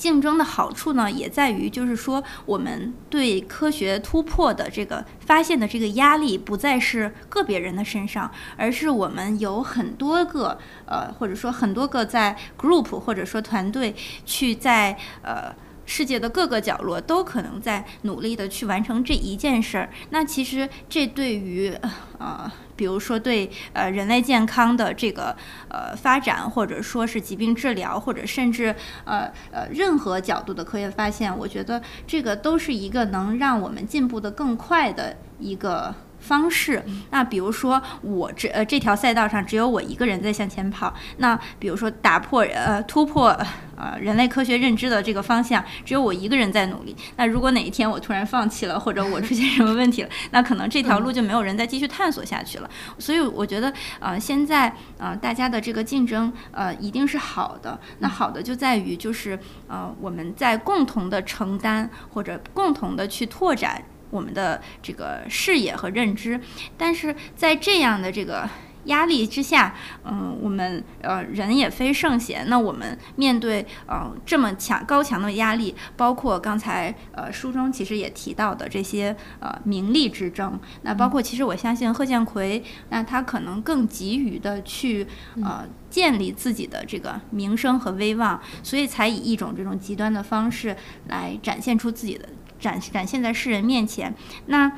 [0.02, 13.95] 竞争的好处呢，也在于，就是说，我们对科学突破的这个发现的这个压力，不再是个别人的身上，而是我们有很多个，呃，或者说很多个在 group 或者说团队
[14.26, 15.54] 去在呃。
[15.94, 19.89] 世界的各个角落都可能在努力的去完成这一件事儿。
[20.12, 21.70] 那其实这对于
[22.18, 25.36] 呃，比如说对呃人类健康的这个
[25.68, 28.74] 呃发展，或者说是疾病治疗，或者甚至
[29.04, 35.94] 呃呃任何角度的科学发现，我觉得这个都是一个能让我们进步的更快的一个。
[36.22, 43.30] 方式，那比如说我这呃这条赛道上只有我一个人在向前跑，那比如说打破呃突破
[43.76, 46.95] 呃人类科学认知的这个方向，只有我一个人在努力。
[47.17, 52.69] 那如果哪一天我突然放弃了，或者我出现什么问题了，那可能这条路就没有人再继续探索下去了。
[52.99, 57.80] 所以我觉得呃现在呃大家的这个竞争呃一定是好的。
[57.99, 63.84] 那好的就在于就是呃我们在共同的承担或者共同的去拓展。
[64.12, 66.39] 我们的这个视野和认知，
[66.78, 68.47] 但是在这样的这个
[68.86, 72.49] 压力之下，嗯，我们呃人也非圣贤。
[72.49, 85.05] 那我们面对呃这么强高强的压力，包括刚才呃书中其实也提到的这些呃名利之争，那包括其实我相信贺建奎，那他可能更急于的去
[85.43, 90.76] 呃建立自己的这个名声和威望，所以才以一种这种极端的方式
[91.07, 92.28] 来展现出自己的
[92.62, 94.16] 展展现在世人面前。
[94.45, 94.72] 那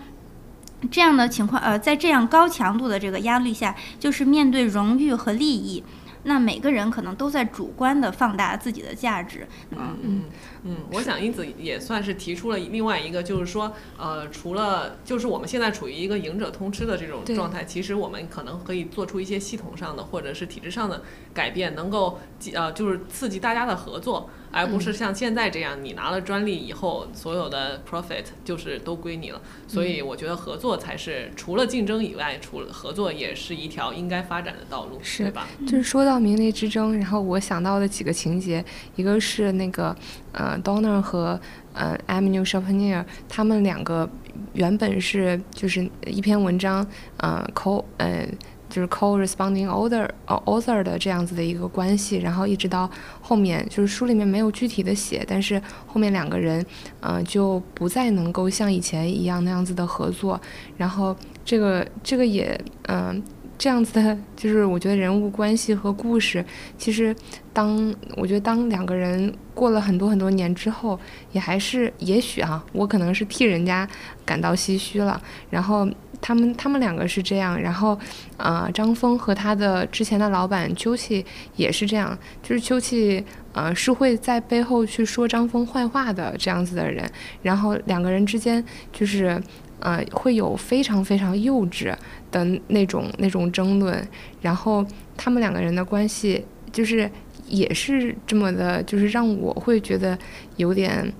[0.89, 5.83] 这样的情况，呃，在这样高强度的这个压力下，就是面对荣誉和利益，
[6.23, 9.47] 那每个人可能都在主观的放大自己的价值。
[9.71, 10.21] 嗯嗯
[10.63, 21.03] 嗯，我想因此也算是提出了另外一个，就是说，呃，除了就是我们现在处于一个赢者通吃的这种状态，其实我们可能可以做出一些系统上的或者是体制上的
[21.33, 22.19] 改变，能够
[22.53, 24.29] 呃就是刺激大家的合作。
[24.55, 29.41] 而不是像现在这样，你拿了专利以后，所有的 profit 就是都归你了。
[29.67, 35.47] 所以我觉得合作才是除了竞争以外，除了合作也是一条应该发展的道路，是吧？
[35.65, 38.63] 就是说到名利之争，然后我想到的几个情节，
[38.95, 39.95] 一个是那个
[40.33, 41.39] 呃 Donner 和
[41.73, 44.09] 呃 a m a n u e l Chopinier，他们两个
[44.53, 46.85] 原本是就是一篇文章，
[47.17, 48.27] 呃 co 呃。
[48.69, 52.89] 就是 co-responding author author 的这样子的一个关系，然后一直到
[53.21, 56.65] 后面，就是书里面没有具体的写，但是后面两个人，
[56.99, 60.41] 呃，就不再能够像以前一样那样子的合作，
[60.75, 61.15] 然后
[61.45, 63.21] 这个这个也，嗯，
[63.63, 66.43] 这样子的，就是我觉得人物关系和故事，
[66.77, 67.15] 其实
[67.53, 70.99] 当我觉得当两个人过了很多很多年之后，
[71.31, 73.87] 也还是也许啊，我可能是替人家
[74.25, 75.87] 感到唏嘘了，然后。
[76.25, 77.99] 他们他们两个是这样，然后，
[78.37, 81.25] 呃，张峰和他的之前的老板邱气
[81.57, 83.21] 也是这样，就是邱气，
[83.51, 87.05] 呃，是会在背后去说张峰坏话的这样子的人，
[87.41, 88.63] 然后两个人之间
[88.93, 89.37] 就是，
[89.83, 91.93] 呃，会有非常非常幼稚
[92.31, 94.07] 的那种那种争论，
[94.41, 94.85] 然后
[95.17, 97.09] 他们两个人的关系就是
[97.47, 100.17] 也是这么的，就是让我会觉得
[100.55, 101.13] 有点，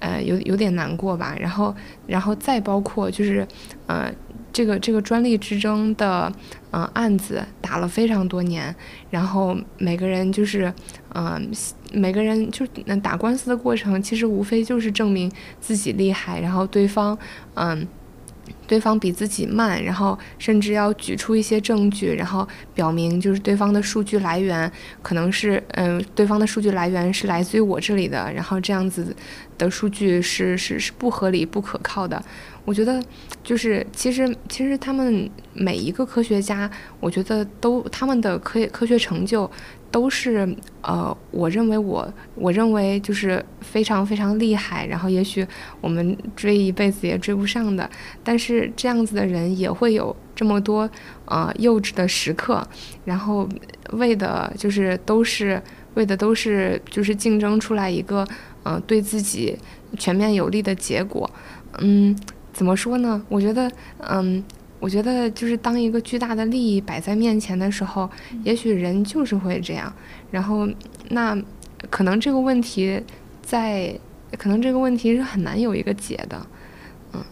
[0.00, 1.74] 呃，有有点难过吧，然后，
[2.06, 3.46] 然后再包括就是，
[3.86, 4.12] 呃。
[4.52, 6.30] 这个这个专利之争的，
[6.72, 8.74] 嗯，案子打了非常多年，
[9.08, 10.74] 然后每个人就是，
[11.14, 11.48] 嗯，
[11.92, 12.66] 每个人就
[13.00, 15.30] 打官司的过程，其实无非就是证明
[15.60, 17.16] 自己厉害，然后对方，
[17.54, 17.86] 嗯。
[18.70, 24.70] 对方比自己慢，然后甚至要举出一些证据，然后表明就是对方的数据来源
[25.02, 29.12] 可能是，嗯，对方的数据来源是来自于我这里的，然后这样子
[29.58, 32.22] 的数据是是是不合理、不可靠的。
[32.64, 33.02] 我觉得
[33.42, 36.70] 就是其实其实他们每一个科学家，
[37.00, 39.50] 我觉得都他们的科科学成就。
[39.90, 40.48] 都是
[40.82, 45.46] 呃，我认为我我认为就是非常非常厉害，然后也许
[45.80, 47.88] 我们追一辈子也追不上的，
[48.22, 50.88] 但是这样子的人也会有这么多
[51.24, 52.66] 呃幼稚的时刻，
[53.04, 53.48] 然后
[53.92, 55.60] 为的就是都是
[55.94, 58.24] 为的都是就是竞争出来一个
[58.62, 59.58] 呃对自己
[59.98, 61.28] 全面有利的结果，
[61.78, 62.16] 嗯，
[62.52, 63.20] 怎么说呢？
[63.28, 64.44] 我觉得嗯。
[64.80, 68.10] 我觉得，就是当一个巨大的利益摆在面前的时候，
[68.42, 69.92] 也许人就是会这样。
[70.30, 70.66] 然后，
[71.10, 71.36] 那
[71.90, 73.00] 可能这个问题
[73.42, 73.94] 在，
[74.38, 76.46] 可能这个问题是很难有一个解的。
[77.12, 77.24] 嗯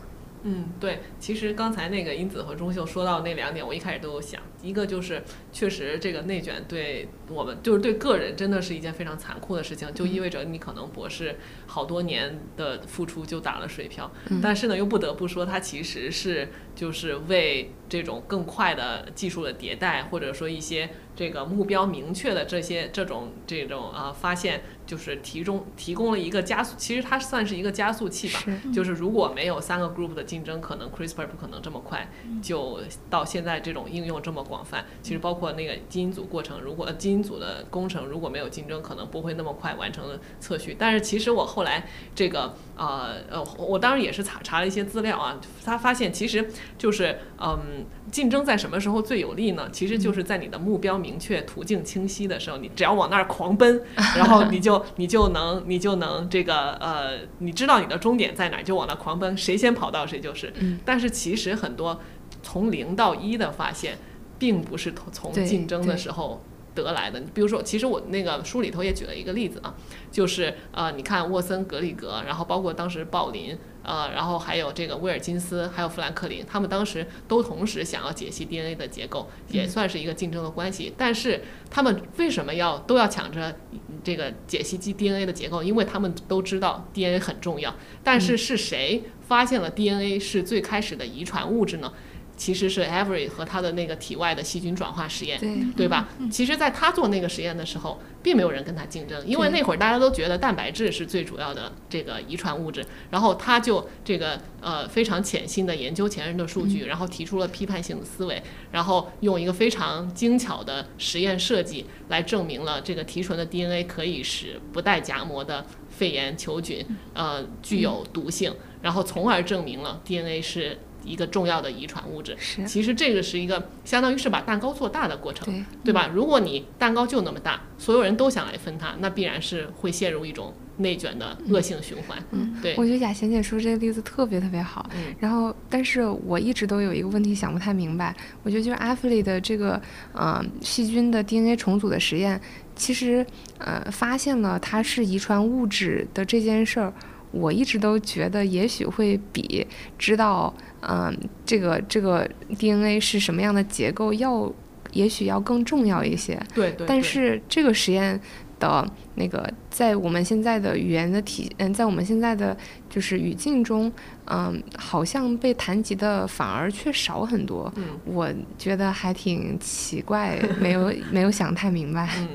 [0.45, 1.01] 嗯，对。
[1.19, 4.41] 其实刚才那个英子和钟秀说到那两点，我一开始都有想。
[4.61, 5.23] 一个就是，
[5.53, 14.11] 确实这个内卷对我们，就是对个人，真的是一件非常残酷的事情，就意味着你可能博士好多年的付出就打了水漂。
[14.43, 26.75] 但是呢，又不得不说，它其实是就是为这种更快的技术的迭代，或者说一些这个目标明确的这些这种这种啊发现，就是提中提供了一个加速。
[26.77, 28.41] 其实它算是一个加速器吧。
[28.75, 32.11] 就是如果没有三个 group 的竞争，可能 CRISPR 不可能这么快
[32.43, 34.39] 就到现在这种应用这么。
[34.49, 40.75] 广泛，其实包括那个基因组过程，如果基因组的工程如果没有竞争，可能不会那么快完成了测序。
[40.79, 46.49] 但是其实我后来这个呃呃，我当然也是查查了一些资料啊，他发现其实
[46.79, 49.69] 就是嗯，竞争在什么时候最有利呢？
[49.71, 53.83] 其实就是在你的目标明确、途径清晰的时候，你只要往那儿狂奔，
[54.17, 60.51] 然后你就你就能你就能这个呃，你知道你的终点在哪，就往那狂奔，谁先跑到谁就是。
[60.87, 62.01] 但是其实很多
[62.43, 63.99] 从零到一的发现。
[64.41, 66.41] 并不是从竞争的时候
[66.73, 67.19] 得来的。
[67.19, 69.75] 你比如说，其实我那个书里头也举了一个例子啊，
[70.13, 73.59] 就是呃，你看沃森格里格，然后包括当时鲍林，
[73.89, 80.93] 呃，然后还有这个威尔金斯，还有富兰克林，他们当时都同时想要解析 DNA 的结构，也算是一个竞争的关系。
[80.99, 83.57] 但是他们为什么要都要抢着
[84.05, 85.63] 这个解析 DNA 的结构？
[85.63, 87.75] 因为他们都知道 DNA 很重要。
[88.05, 91.91] 但是是谁发现了 DNA 是最开始的遗传物质呢？
[92.39, 96.09] 其实是 Avery 和他的那个体外的细菌转化实验，对对吧？
[96.31, 108.41] 其实，在他做那个实验的时候，并没有人跟他竞争，因为那会儿大家都觉得蛋白质是最主要的这个遗传物质，然后他就这个呃非常潜心的研究前人的数据，然后提出了批判性的思维，
[108.71, 120.79] 然后用一个非常精巧的实验设计来证明了这个提纯的 DNA 可以使不带荚膜的肺炎球菌呃具有毒性，然后从而证明了 DNA 是。
[121.05, 126.11] 一个重要的遗传物质，是其实这个是一个相当于是把蛋糕做大的过程，对对吧？
[126.13, 132.19] 如果你蛋糕就那么大，所有人都想来分它，那必然是会陷入一种内卷的恶性循环。
[132.33, 134.89] 嗯，对我觉得雅贤姐说这个例子特别特别好。
[134.95, 139.81] 嗯然后，但是我一直都有一个问题想不太明白，我觉得就是阿弗里的这个
[140.13, 142.41] 呃细菌的 DNA 重组的实验，
[142.77, 143.25] 其实
[143.59, 146.93] 呃发现了它是遗传物质的这件事儿。
[147.31, 149.67] 我一直都觉得，也许会比
[149.99, 152.29] 知道，嗯、这个这个
[152.59, 154.53] DNA 是什么样的结构要，
[154.93, 156.41] 也许要更重要一些。
[156.55, 158.19] 对对，但是这个实验
[158.59, 162.57] 的那个，在我们现在的语言的体，嗯，在我们现在的
[162.89, 163.93] 就是语境中，
[164.25, 167.73] 嗯，好像被谈及的反而却少很多。
[167.77, 172.09] 嗯我觉得还挺奇怪，没有没有想太明白。
[172.19, 172.29] 嗯，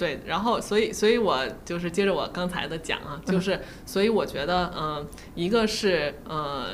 [0.00, 6.66] 对，然后所以所以我就是接着我刚才的讲啊，嗯就是所以我觉得，嗯、一个是呃，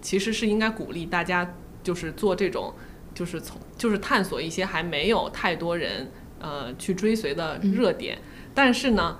[0.00, 2.72] 其实是应该鼓励大家就是做这种，
[3.14, 6.10] 就是从就是探索一些还没有太多人
[6.40, 8.16] 呃去追随的嗯热点，
[8.54, 9.18] 但是呢。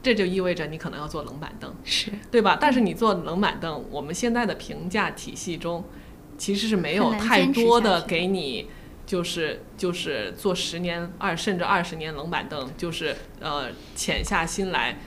[0.00, 2.56] 这就意味着你可能要做冷板凳，是，对吧？
[2.58, 5.84] 但是你做冷板凳，我们现在的评价体系中，
[6.38, 8.70] 其实是没有太多的给你，
[9.08, 14.98] 就是就是坐十年二甚至二十年冷板凳，就是呃潜下心来，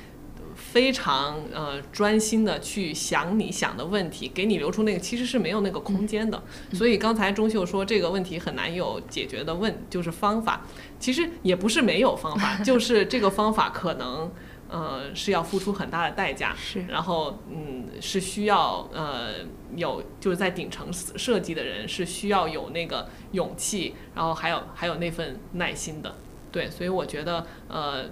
[0.55, 6.41] 非常呃专心的去想你想的问题，给你留出那个其实是没有那个空间的。
[6.73, 10.65] 所以刚才钟秀说这个问题很难有解决的问，就是方法，
[10.99, 14.31] 其实也不是没有方法， 就是这个方法可能。
[14.71, 19.33] 呃，是要付出很大的代价，是然后嗯，是需要呃
[19.75, 26.15] 有就是在顶层设计的人是需要有那个勇气，然后还有还有那份耐心的，
[26.53, 28.05] 对，所以我觉得呃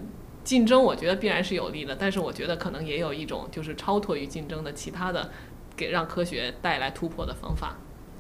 [0.44, 5.32] 竞争我觉得必然是有利的，但是我觉得可能也有一种就是超脱于竞争的其他的
[5.78, 7.78] 给让科学带来突破的方法。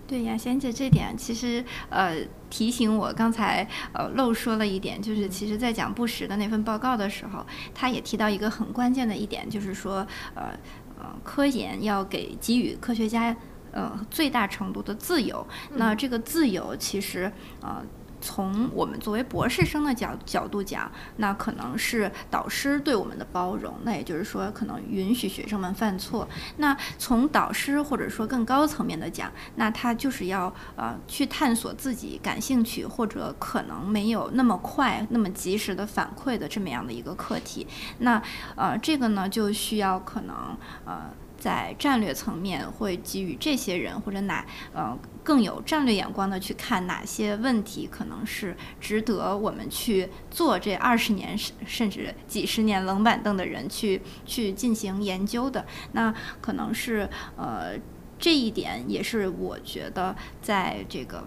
[0.10, 2.15] 对呀，贤姐这点其实呃
[2.49, 7.45] 提醒我刚才呃漏说了一点，就是其实在讲布什的那份报告的时候，
[7.76, 9.98] 他也提到一个很关键的一点，就是说
[10.34, 10.49] 呃
[10.98, 13.36] 呃科研要给给予科学家
[13.72, 15.45] 呃最大程度的自由。
[15.76, 17.31] 那这个自由其实
[17.61, 17.86] 呃。
[18.30, 26.30] 从我们作为博士生的角角度讲，那可能是导师对我们的包容，那也就是说，可能允许学生们犯错。
[26.58, 37.66] 那从导师或者说更高层面的讲，那他就是要呃去探索自己感兴趣或者可能没有那么快、那么及时的反馈的这么样的一个课题。
[37.98, 38.22] 那
[38.56, 41.10] 呃这个呢就需要可能呃。
[41.40, 57.78] 在战略层面会给予这些人或者哪呃更有战略眼光的去看哪些问题可能是值得我们去做这二十年甚甚至几十年冷板凳的人去去进行研究的，那可能是呃
[58.20, 61.24] 这一点也是我觉得在这个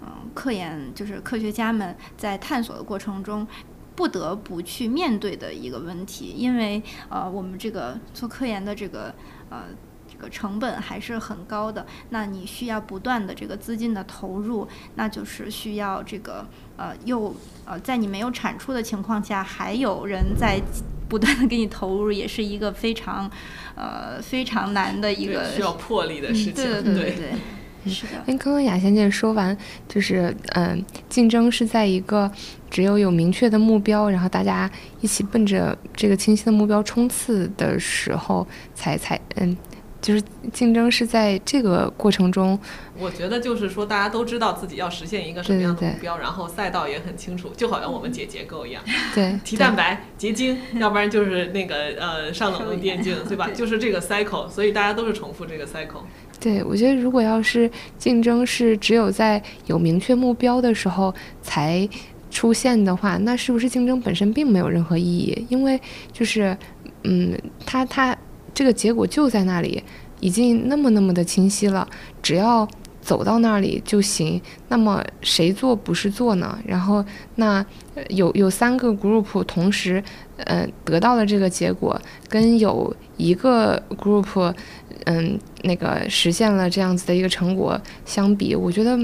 [0.00, 3.46] 嗯科研就是科学家们在探索的过程中。
[3.96, 9.14] 不得不去面对的一个问题，因为呃，我们这个做科研的这个
[9.50, 9.64] 呃
[10.10, 14.66] 这个成本还是很高的，那你需要不断的这个资金的投入，
[14.96, 16.44] 那就是需要这个
[16.76, 20.60] 呃又呃在你没有产出的情况下，还有人在
[21.08, 23.30] 不断的给你投入，也是一个非常
[23.76, 27.16] 呃非常难的一个需要魄力的事情，对对对对
[27.84, 28.12] 对，是的。
[28.26, 29.56] 哎，刚刚雅贤姐说完，
[29.88, 32.30] 就是嗯，竞争是在一个
[32.70, 34.70] 只有有明确的目标，然后大家
[35.00, 39.56] 一起奔着这个清晰的目标冲刺的时候，才才嗯，
[40.00, 40.22] 就是
[40.52, 42.58] 竞争是在这个过程中，
[42.98, 48.82] 我觉得就是说，大家都知道自己要实现一个什么样的对对对目标，然后赛道也很清楚，就好像我们解结构一样，
[49.14, 53.46] 对， 提蛋白、结晶， 要不然就是那个呃上冷冻电竞， 对吧？
[53.46, 56.02] 对就是这个 cycle，所以大家都是重复这个 cycle。
[56.38, 61.86] 对，我觉得如果要是竞争是只有在有明确目标的时候才
[62.30, 65.46] 出现的话，那是不是竞争本身并没有任何意义？
[65.48, 65.80] 因为
[66.12, 66.56] 就是，
[67.04, 67.36] 嗯，
[67.66, 68.16] 它它
[68.54, 69.82] 这个结果就在那里，
[70.20, 71.88] 已经那么那么的清晰了，
[72.22, 72.66] 只要
[73.00, 74.40] 走到那里就行。
[74.68, 76.58] 那么谁做不是做呢？
[76.64, 77.04] 然后
[77.36, 77.64] 那
[78.08, 80.02] 有有三个 group 同时，
[80.44, 84.54] 嗯，得到了这个结果，跟有一个 group，
[85.06, 88.98] 嗯，那个实现了这样子的一个成果相比，我觉得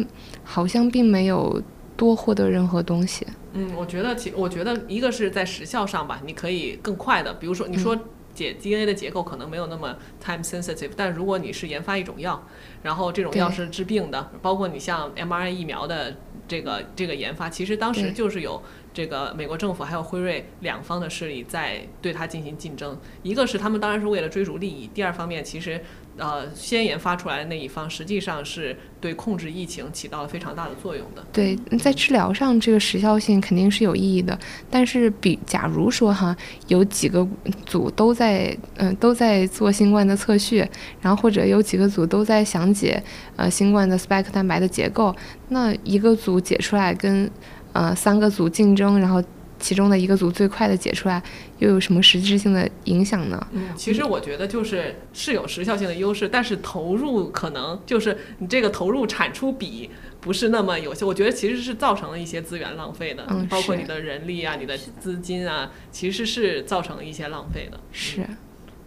[0.45, 1.61] 好像并没有
[1.97, 3.27] 多获得任何东西。
[3.55, 7.97] 嗯，我觉得其我觉得一个是在时效上吧，你可以更快的，比如说你说
[8.35, 12.47] 解 DNA 的结构可能没有那么 time sensitive，但如果你是研发一种药，
[12.87, 18.63] 然后这种药是治病的，包括你像 mRNA 疫苗的这个这个研发，其实当时就是有
[18.95, 25.81] 这个美国政府还有辉瑞两方的势力在对它进行竞争，一个是他们当然是为了追逐利益，第二方面其实。
[26.19, 31.23] 呃，先研发出来的那一方，实际上是对控制疫情起到了非常大的作用的。
[31.31, 34.39] 对，在治疗上，这个时效性肯定是有意义的。
[34.71, 36.35] 但是，比假如说哈，
[36.69, 37.29] 有几个
[37.67, 40.67] 组都在嗯都在做新冠的测序，
[41.03, 43.03] 然后或者有几个组都在详解
[43.37, 45.15] 呃新冠的 spike 蛋白的结构，
[45.49, 47.31] 那一个组解出来跟
[47.73, 49.23] 呃三个组竞争，然后。
[49.59, 51.21] 其中的一个组最快的解出来，
[51.61, 53.47] 又有什么实质性的影响呢？
[53.53, 59.89] 嗯，其实我觉得就是是有时效性的优势，但是投入可能就是你这个投入产出比
[60.21, 61.07] 不是那么有效。
[61.07, 67.81] 我觉得其实是造成了一些资源浪费的，嗯，包括你的人力啊、你的资金啊，其实是造成了一些浪费的。
[67.91, 68.27] 是，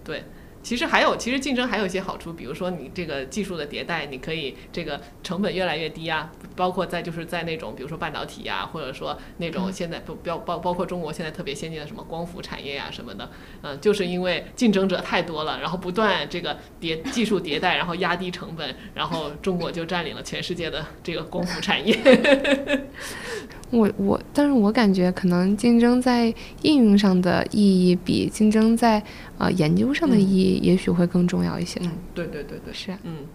[0.03, 0.23] 对。
[0.61, 6.31] 其实还有，其实竞争还有一些好处，比如说你这个技术的迭代，你可以这个成本越来越低啊。
[6.55, 13.29] 包括在就是在那种比如说半导体呀，或者说那种现在不包包包括中国现在特别先进的什么光伏产业呀什么的，
[13.61, 21.97] 嗯，就是因为竞争者太多了，然后不断这个迭技术迭代，然后压低成本，然后中国就占领了全世界的这个光伏产业。
[23.71, 26.33] 我我，但是我感觉可能竞争在
[26.63, 29.01] 应用上的意义比竞争在
[29.39, 31.79] 呃研究上的意义也许会更重要一些。
[31.83, 32.95] 嗯，对对对对，是。
[33.01, 33.25] 嗯，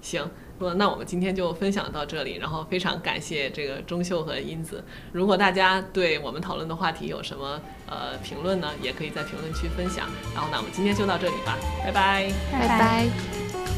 [0.00, 0.30] 行，
[0.76, 4.84] 那我们今天就分享到这里，然后非常感谢这个钟秀和英子。
[5.12, 10.06] 如果大家对我们讨论的话题有什么呃评论呢，也可以在评论区分享。
[10.34, 13.77] 然后那我们今天就到这里吧，拜拜，拜拜。